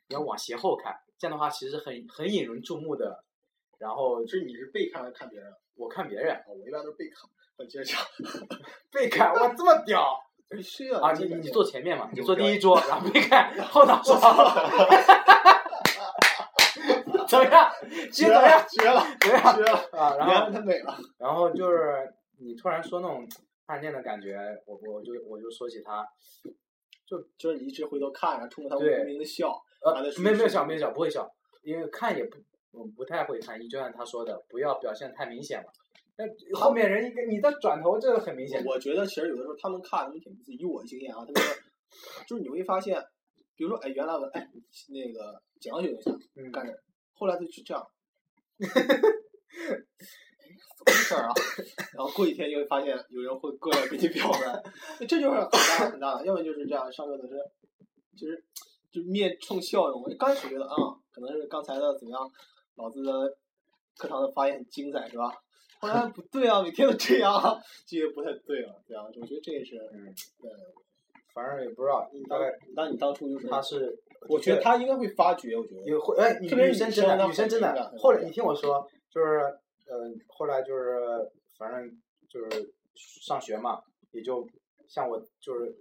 [0.08, 3.24] 你要往斜后看，这样的话其实很很引人注目的。
[3.78, 5.54] 然后是你是背看还是看别人？
[5.76, 7.30] 我看别人我一般都是背看。
[7.60, 8.00] 我接着讲，
[8.90, 10.18] 背看，哇，这么屌
[10.50, 11.10] 必须啊！
[11.10, 11.14] 啊！
[11.14, 14.16] 这个你你坐前面嘛，你坐第一桌，然后背看后脑勺，
[17.28, 17.70] 怎么样？
[18.10, 18.66] 其实怎么样？
[18.70, 19.56] 绝了，怎么样？
[19.58, 19.74] 绝了！
[19.92, 20.98] 啊，然原后来太美了。
[21.18, 23.28] 然后就是你突然说那种
[23.66, 26.08] 暗恋的感觉，我我就我就说起他，
[27.38, 29.52] 就是你一直回头看，然后冲着他对无名的笑，
[29.84, 31.30] 呃没有没有笑没有笑，不会笑，
[31.62, 32.38] 因为看也不
[32.72, 35.70] 我不太会看，就像他说的，不要表现太明显嘛。
[36.20, 38.62] 那后面人一个你的转头，这个很明显。
[38.66, 40.52] 我觉得其实有的时候他们看他们挺不。
[40.52, 41.56] 以我的经验啊，他们说
[42.28, 43.02] 就是你会发现，
[43.56, 44.46] 比如说哎原来我哎
[44.90, 46.78] 那个讲上去一下嗯干人，
[47.14, 47.82] 后来就就这样，
[48.60, 48.68] 哎
[50.76, 51.32] 怎么回事儿啊？
[51.96, 54.62] 然后过几天就会发现有人会过来给你表白，
[55.08, 56.26] 这就是很大很大的。
[56.26, 57.34] 要么就是这样，上课的是
[58.18, 58.44] 就是
[58.92, 60.04] 就面冲笑容。
[60.18, 60.76] 刚开始觉得啊、
[61.14, 62.30] 可能是刚才的怎么样，
[62.76, 63.12] 老子的
[63.96, 65.32] 课堂的发言很精彩是吧？
[65.80, 70.50] 后来不对啊，每天都这样啊，这也不太对啊，对啊，我觉得这也是，嗯呃，
[71.34, 79.40] 反正也不知道你，大概那你当初就是，他是，我觉得他应该会发觉，我觉得也会哎，女特别是女生真的女生真的后来你听我说，就是
[79.88, 84.46] 呃，后来就是反正就是上学嘛，也就
[84.88, 85.76] 像我就是，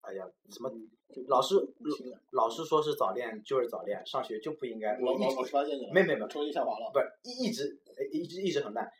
[0.00, 0.72] 哎呀，什么
[1.28, 1.56] 老师
[2.30, 8.90] 老师说是早恋就是早恋，上学就不应该，我一老老老发现你了，没没没成绩下滑了，不是一一直哎一直一直很烂，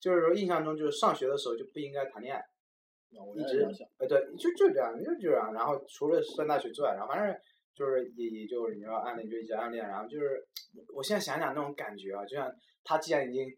[0.00, 2.42] 就是说印象中就是上学的时候就不应该谈恋爱。
[3.10, 3.64] 那我一直
[3.98, 5.52] 呃对，就就这样，就就这样。
[5.52, 7.40] 然后除了上大学之外，然后反正
[7.74, 10.46] 就是也也就你说暗恋就一直暗恋，然后就是
[10.94, 12.52] 我现在想想那种感觉啊，就像
[12.84, 13.48] 他既然已经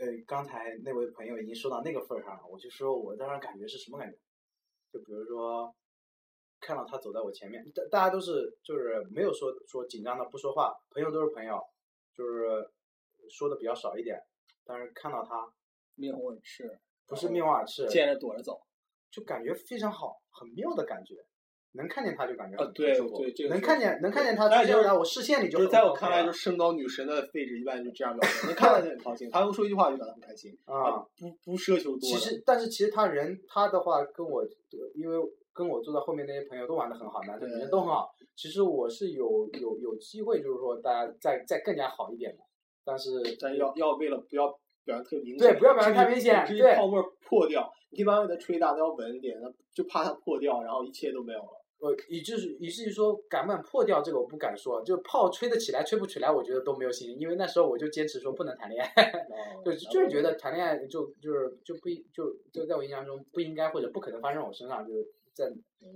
[0.00, 4.16] 呃刚才那位朋友已经说到那个份儿上了，我就说我当时感觉是什么感觉？
[4.92, 5.74] 就比如说
[6.60, 11.58] 看到他走在我前面，大大家都是就是没有说说紧张的不说话，朋友都是朋友，
[12.14, 12.68] 就是
[13.30, 14.20] 说的比较少一点，
[14.64, 15.50] 但是看到他
[16.00, 18.60] 面红耳赤，不是面红耳赤，见着躲着走，
[19.10, 21.14] 就感觉非常好，很妙的感觉。
[21.72, 30.98] 能看见他就感觉很啊对舒服对这个能看见能看见他哎就在我视线里就就是在我看来，就是升高女神的位置一般就这样表现，能 看到就很高兴，他能说一句话就感到很开心，啊。
[31.16, 32.00] 不不奢求多。
[32.00, 34.44] 其实，但是其实他人他的话跟我，
[34.96, 35.16] 因为
[35.52, 38.10] 跟我坐在后面那些朋友都玩的很好，男生女生都很好。
[38.34, 42.42] 其实我是有有有机会，就是说大家再再更加好一点的，
[42.84, 44.58] 但是但要要为了不要
[44.90, 49.36] 表现特别明显，对不要表现太明显对泡沫破掉，你可以慢慢给它吹大，都要稳一点，
[49.72, 51.56] 就怕它破掉，然后一切都没有了。
[51.80, 58.92] 呃，以就是以至于说敢不敢破掉这个我不敢说，就泡吹得起来吹不起来，我觉得都没有信心，因为那时候我就坚持说不能谈恋爱。
[59.64, 65.50] 就就是觉得谈恋爱就就是就不应就就在我印象中不应该或者不可能发生我身上，就是在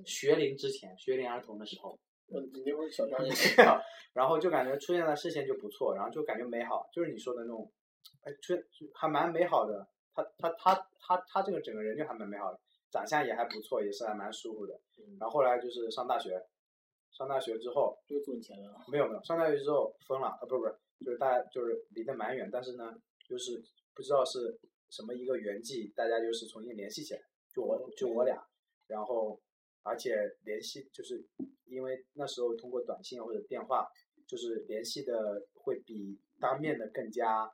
[0.07, 1.99] 学龄之前学龄儿童的时候，
[2.33, 3.31] 嗯，你那会儿小 张也
[4.15, 7.71] 然后就感觉出现在视线就不错，然后就感觉美好，就是你说的那种，
[8.25, 8.57] 哎，就
[8.95, 9.87] 还蛮美好的。
[10.15, 12.59] 他他他他他这个整个人就还蛮美好的，
[12.91, 14.79] 长相也还不错，也是还蛮舒服的。
[15.19, 16.41] 然后后来就是上大学，
[17.11, 18.79] 上大学之后就坐你前面了。
[18.89, 22.95] 没有没有，上大学之后分了，啊不是不是，就是大家就是离得蛮远，但是呢，
[23.29, 23.63] 就是
[23.93, 24.59] 不知道是
[24.89, 27.21] 什么一个缘际，大家就是重新联系起来，
[27.53, 28.47] 就我就我俩，
[28.87, 29.41] 然后
[29.83, 31.25] 而且联系就是
[31.67, 33.89] 因为那时候通过短信或者电话，
[34.29, 37.53] 就是联系的会比当面的更加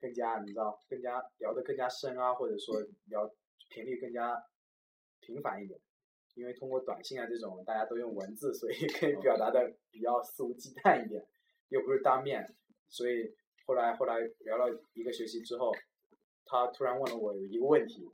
[0.00, 3.30] 更加你知道更加聊得更加深啊，或者说聊
[3.68, 4.42] 频率更加
[5.20, 5.78] 频繁一点。
[6.34, 11.24] 因为通过短信啊这种，大家都用文字，所以可以表达的比较肆无忌惮一点，
[11.68, 12.52] 又不是当面，
[12.88, 13.32] 所以
[13.66, 15.72] 后来后来聊了一个学期之后，
[16.44, 18.10] 他突然问了我一个问题，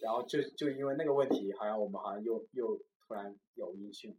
[0.00, 4.16] 然后就就因为那个问题，好像我们好像又又突然杳无音讯，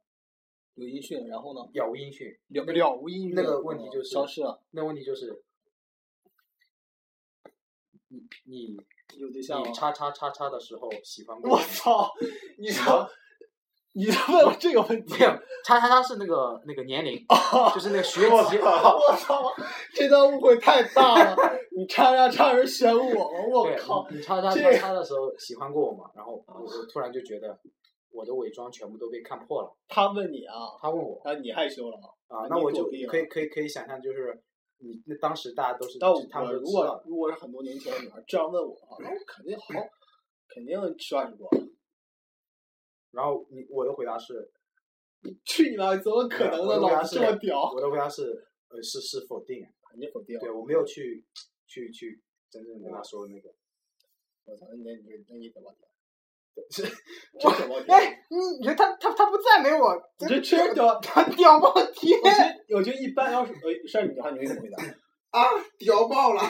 [0.75, 1.71] 有音讯，然后呢？
[1.73, 2.37] 杳无音讯。
[2.49, 3.35] 了了无音讯。
[3.35, 4.61] 那个问题就是消失了。
[4.71, 5.41] 那问题就是，
[8.09, 8.77] 你你
[9.17, 9.73] 有对象你。
[9.73, 12.11] 叉叉叉叉的时候喜欢过我我操！
[12.57, 13.07] 你说，
[13.93, 15.25] 你问我这个问题没？
[15.25, 15.31] 有，
[15.63, 17.25] 叉叉叉是那个那个年龄，
[17.73, 18.57] 就是那个学籍。
[18.57, 19.51] 我操！
[19.93, 21.35] 这段误会太大了。
[21.75, 23.25] 你叉叉叉人选我吗？
[23.49, 24.07] 我靠！
[24.09, 26.09] 你你叉叉叉叉的时候喜欢过我吗？
[26.15, 27.57] 然后我我突然就觉得
[28.11, 29.75] 我的伪装全部都被看破了。
[29.87, 32.09] 他问你啊，他问我那你害羞了吗？
[32.27, 34.39] 啊，那我就可以可以可以想象，就是
[34.79, 37.03] 你那当时大家都是但就他们我如果。
[37.05, 39.65] 如果是很多年前的女孩这样问我啊，那我肯定好，
[40.47, 41.49] 肯定实话实说。
[43.11, 44.51] 然后你我的回答是，
[45.43, 45.97] 去你妈！
[45.97, 46.77] 怎么可能呢？
[46.77, 50.39] 老子这么屌，我的回答是呃是是否定，肯定否定。
[50.39, 51.25] 对我没有去
[51.67, 53.49] 去去真正跟他说那个。
[54.45, 54.65] 我操！
[54.69, 55.73] 那你那你那你怎么
[57.39, 57.95] 这怎么屌？
[57.95, 60.99] 哎，你你觉得他他他不赞美我，你这确实屌！
[60.99, 62.29] 他屌爆天我！
[62.29, 64.83] 觉得我觉得一般要是呃是你的话，你会怎么回答？
[65.39, 65.45] 啊，
[65.77, 66.41] 屌爆了！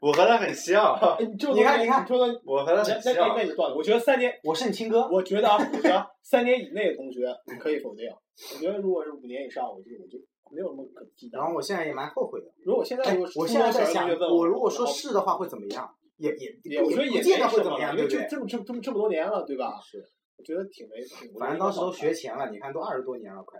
[0.00, 1.16] 我和他很像，哎，
[1.54, 3.42] 你看你看你说的，我和他那那那很像那。
[3.42, 3.76] 你断了。
[3.76, 7.20] 我觉得三年，我是你亲哥，我觉得啊，我觉得三年以内的同学
[7.58, 8.08] 可以否定。
[8.54, 10.16] 我觉得如果是五年以上，我就我就
[10.50, 11.36] 没有什么可忌惮。
[11.38, 12.46] 然后我现在也蛮后悔的。
[12.64, 15.94] 如果现在哎如果，我现在在想我如果说是的话会怎么样？
[16.20, 18.22] 也也也我觉得也不见得会怎么样，因为对？
[18.22, 19.80] 就这么这么这么这么多年了，对吧？
[19.82, 20.04] 是，
[20.36, 21.32] 我觉得挺没挺。
[21.38, 23.58] 反正当时都学钱了，你看都二十多年了，快。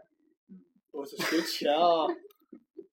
[0.92, 2.06] 我是学钱啊，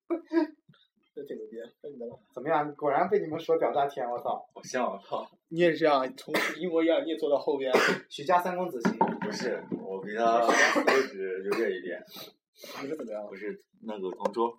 [1.14, 1.58] 这挺牛逼。
[1.90, 1.98] 你？
[2.34, 2.74] 怎么样？
[2.76, 4.08] 果然被你们说屌炸天！
[4.10, 4.48] 我操！
[4.54, 7.72] 好像我操，你也是这样，从一模一样，你也坐到后边。
[8.08, 12.02] 许家三公子型，不是，我比他位置优越一点，
[12.82, 13.28] 你是怎么样？
[13.28, 14.58] 不是那个同桌，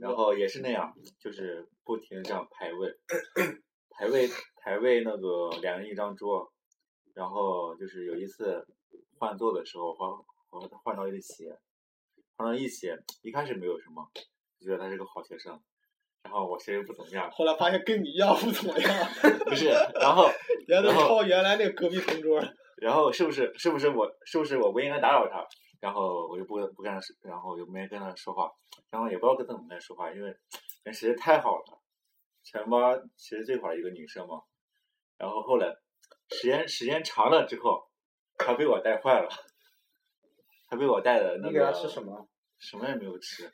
[0.00, 2.88] 然后也是那样，就是不停地这样排位，
[3.96, 6.52] 排位排位那个两人一张桌，
[7.14, 8.66] 然后就是有一次
[9.18, 10.10] 换座的时候换
[10.50, 11.48] 和他换到一起，
[12.36, 12.88] 换到一起，
[13.22, 14.08] 一开始没有什么，
[14.60, 15.60] 就觉得他是个好学生，
[16.22, 19.08] 然后我其实不怎么样，后来发现跟你一样不怎么样，
[19.46, 19.66] 不是，
[20.00, 20.28] 然后
[20.66, 22.42] 原来都抄原来那个隔壁同桌。
[22.76, 25.46] 然后是不是是不是我是不是我不应该打扰他？
[25.80, 28.50] 然后我就不不跟他说，然后我就没跟他说话，
[28.90, 30.36] 然后也不知道跟怎么跟他说话，因为
[30.82, 31.78] 人实在太好了，
[32.44, 34.42] 全班其实最好的一个女生嘛。
[35.18, 35.76] 然后后来
[36.28, 37.90] 时间时间长了之后，
[38.36, 39.28] 她被我带坏了，
[40.68, 42.28] 她被我带的那个你给她吃什么？
[42.58, 43.44] 什么也没有吃，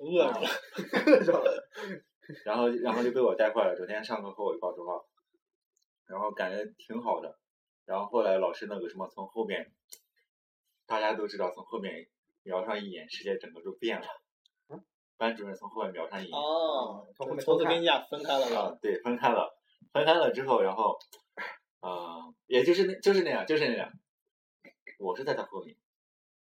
[0.00, 0.48] 饿着了。
[1.04, 1.42] 各种。
[2.44, 5.04] 然后然后就被我带坏了，昨天上课和我一块儿说话，
[6.06, 7.38] 然后感觉挺好的。
[7.84, 9.74] 然后后来老师那个什么从后面，
[10.86, 12.08] 大家都知道从后面
[12.42, 14.06] 瞄上一眼，世界整个就变了。
[15.16, 19.56] 班主任从后面瞄上一眼，哦，从后面从此跟你俩分开了是啊吧？，对，分开了，
[19.92, 20.96] 分开了之后，然后，
[21.80, 23.90] 呃，也就是那就是那样，就是那样。
[24.98, 25.76] 我是在他后面，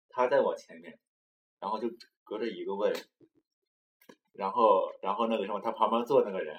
[0.09, 0.97] 他在我前面，
[1.59, 1.87] 然后就
[2.23, 2.91] 隔着一个位，
[4.33, 6.55] 然后然后那个什么，他旁边坐那个人，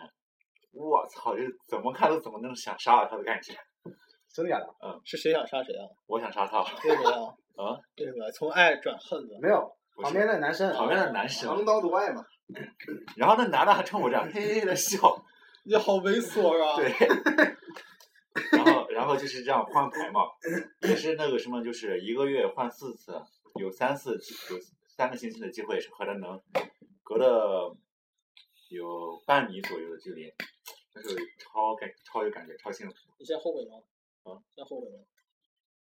[0.72, 3.54] 我操，这怎么看都怎么能想杀了他的感觉。
[4.34, 4.66] 真的假的？
[5.04, 5.84] 是谁想杀谁啊？
[6.06, 7.16] 我想杀他， 为什么呀？
[7.56, 8.30] 啊，为什么？
[8.32, 9.38] 从爱转恨了。
[9.42, 12.24] 没有，不旁边是那男生，旁边的男生，横刀夺爱嘛。
[13.16, 14.98] 然后那男的还冲我这样嘿嘿的笑，
[15.64, 16.76] 你好猥琐啊！
[16.76, 16.92] 对，
[18.52, 20.20] 然后然后就是这样换牌嘛，
[20.82, 23.12] 也是那个什么，就是一个月换四次，
[23.60, 26.40] 有三次机有三个星期的机会是和他能
[27.02, 27.74] 隔了
[28.68, 30.30] 有半米左右的距离，
[30.94, 32.94] 那时候超感超有感觉，超幸福。
[33.18, 33.76] 你现在后悔吗？
[34.24, 34.98] 啊，现在后悔吗？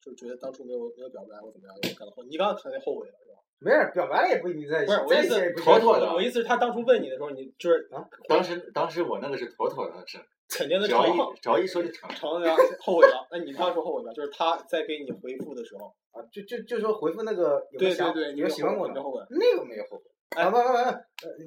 [0.01, 1.75] 就是觉得当初没有没有表白或怎么样，
[2.15, 2.25] 后。
[2.25, 3.39] 你刚刚肯定后悔了是吧？
[3.61, 7.89] 没事，表白了也不一定在一起，不是我意思妥妥的我意思是，他当初问你的时候，你就是
[8.29, 10.19] 当时当时我那个是妥妥的是，
[10.49, 12.09] 肯定的只要一成只要一说就成。
[12.11, 13.27] 成呀，后悔了。
[13.33, 19.01] 那你刚刚说后悔了，就是他在给你回复的时候，啊，就就就说回复那个有没有想对对对，你有没有喜欢过你没？
[19.01, 19.21] 后悔。
[19.31, 20.05] 那个没有后悔。
[20.37, 20.93] 哎啊不不不，呃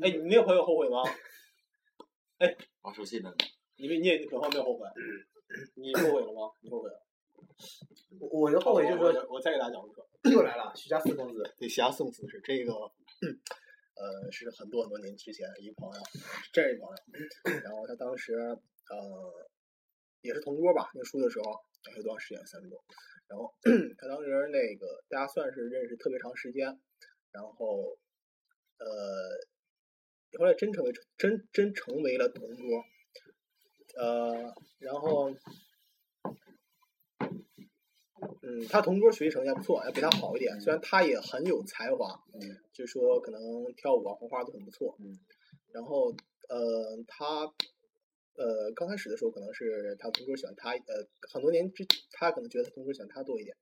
[0.02, 1.02] 哎，你那个朋友后悔吗？
[2.82, 3.38] 玩手机那个，
[3.78, 4.86] 你你也可能没有后悔，
[5.76, 6.52] 你后悔了吗？
[6.62, 7.00] 你后悔了？
[8.20, 12.74] 我的后悔就是说我我再给大家讲一个， 又来了，徐家四公子，对，侠送子是这个，
[13.96, 16.02] 呃，是很多很多年之前一朋友，
[16.54, 16.96] 这是一朋友，
[17.64, 19.50] 然后他当时呃
[20.22, 21.52] 也是同桌吧，念书的时候，
[21.90, 22.46] 还有多长时间？
[22.46, 22.80] 三分钟。
[23.28, 23.54] 然后
[23.98, 26.66] 他当时那个大家算是认识特别长时间，
[27.32, 27.98] 然后
[28.78, 28.86] 呃
[30.38, 32.84] 后来真成为真真成为了同桌，
[33.98, 35.32] 呃，然后。
[38.44, 40.60] 嗯，他同桌学习成绩还不错，要比他好一点。
[40.62, 42.40] 虽然他也很有才华，嗯，
[42.72, 43.40] 就说可能
[43.76, 44.96] 跳舞啊、画画都很不错。
[45.00, 45.18] 嗯，
[45.72, 46.12] 然后
[46.50, 47.46] 呃，他
[48.36, 53.56] 呃刚开始的时候可能是他同桌喜欢他，呃，很多年之他可能觉得他同桌喜欢他多一点，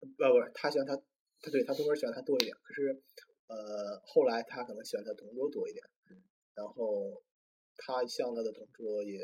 [0.00, 0.96] 呃，不是他喜欢他，
[1.40, 2.54] 他对他同桌喜欢他多一点。
[2.62, 3.02] 可是
[3.46, 5.84] 呃后来他可能喜欢他同桌多一点，
[6.54, 7.22] 然后
[7.76, 9.18] 他向他的同桌也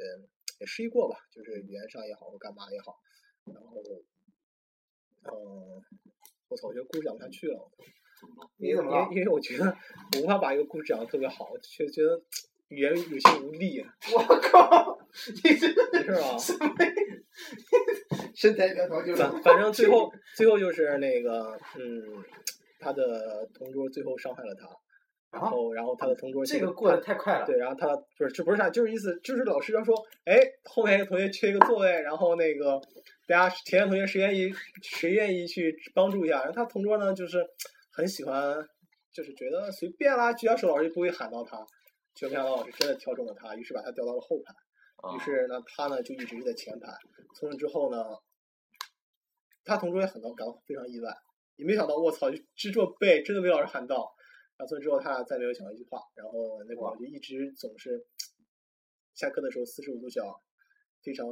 [0.61, 2.99] 也示意过吧，就是语言上也好或干嘛也好。
[5.33, 5.83] 嗯，
[6.49, 6.69] 我操！
[6.69, 7.71] 我觉得故事讲不下去了。
[8.57, 9.21] 你怎么了因为？
[9.21, 9.65] 因为我觉得
[10.17, 12.21] 我无法把一个故事讲的特别好，却觉得
[12.69, 13.85] 语言有些无力。
[14.15, 14.99] 我靠，
[15.45, 16.37] 你这没事吧？
[16.39, 16.75] 什么？
[18.35, 22.25] 身材苗条就是反反正最后最后就是那个嗯，
[22.79, 24.67] 他的同桌最后伤害了他，
[25.31, 27.45] 然啊后然后他的同桌这个过得太快了。
[27.45, 32.81] 对，然后他不是这不是啥，就是意思就是老师要说，哎，后面一个同学缺一个座位，然后那个
[33.27, 34.51] 大家前面同学谁愿意
[34.83, 37.47] 谁愿意去帮助一下，然后他同桌呢就是
[37.93, 38.57] 很喜欢，
[39.13, 41.59] 就是觉得随便啦，举下手老师就不会喊到他，
[42.15, 44.55] 结果没想到老师真的挑中了他，于是把他调到了后排，
[44.97, 46.91] 啊于是呢他呢就一直是在前排，
[47.35, 48.03] 从那之后呢，
[49.63, 51.13] 他同桌也很到感到非常意外，
[51.57, 54.15] 也没想到我操，知作背真的被老师喊到。
[54.59, 56.01] 然后之后，他俩再没有讲过一句话。
[56.15, 58.05] 然后那会儿就一直总是
[59.15, 60.43] 下课的时候四十五度角，
[61.03, 61.27] 非常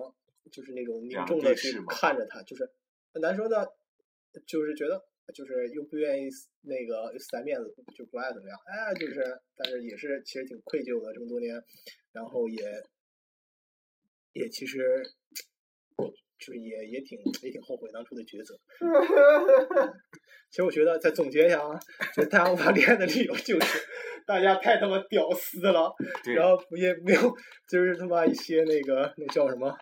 [0.51, 2.70] 就是那种凝重的去看着他，就是
[3.12, 3.66] 很难说呢，
[4.47, 5.05] 就是觉得
[5.35, 6.29] 就是又不愿意
[6.62, 11.61] 那个又死在面子，就不爱怎么样，哎，就是但是也是其实挺愧疚的这么多年，
[12.12, 12.83] 然后也
[14.35, 15.03] 也其实
[16.47, 18.55] 就是也也挺也挺后悔当初的抉择。
[20.51, 21.76] 其实我觉得再总结一下啊，
[22.14, 23.84] 就是大家无法恋爱的理由就是
[24.24, 25.92] 大家太他妈屌丝了，
[26.36, 27.20] 然后也没有
[27.68, 29.76] 就是他妈一些那个那叫什么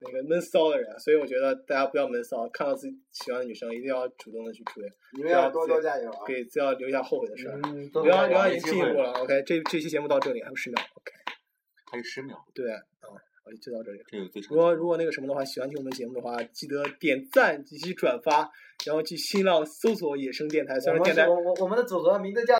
[0.00, 4.84] 那个闷骚的人，所以我觉得大家不要闷骚，看到自己喜欢的女生一定要主动的去追，
[5.16, 6.24] 你们要多多加油啊！
[6.26, 7.58] 给自己要留下后悔的事儿。
[7.64, 11.12] 嗯，多刘多加油洋刘洋已经进一步了，OK，这这期节目到这里还有十秒，OK，
[11.90, 12.66] 还有十秒，对，
[13.42, 14.00] 啊，我就到这里。
[14.06, 18.50] 这有最长如果如果那个什么的话，喜欢听我们节目的话，记得点赞以及转发，
[18.84, 22.48] 然后去新浪搜索“野生电台”，虽然电台我我们的组合名字叫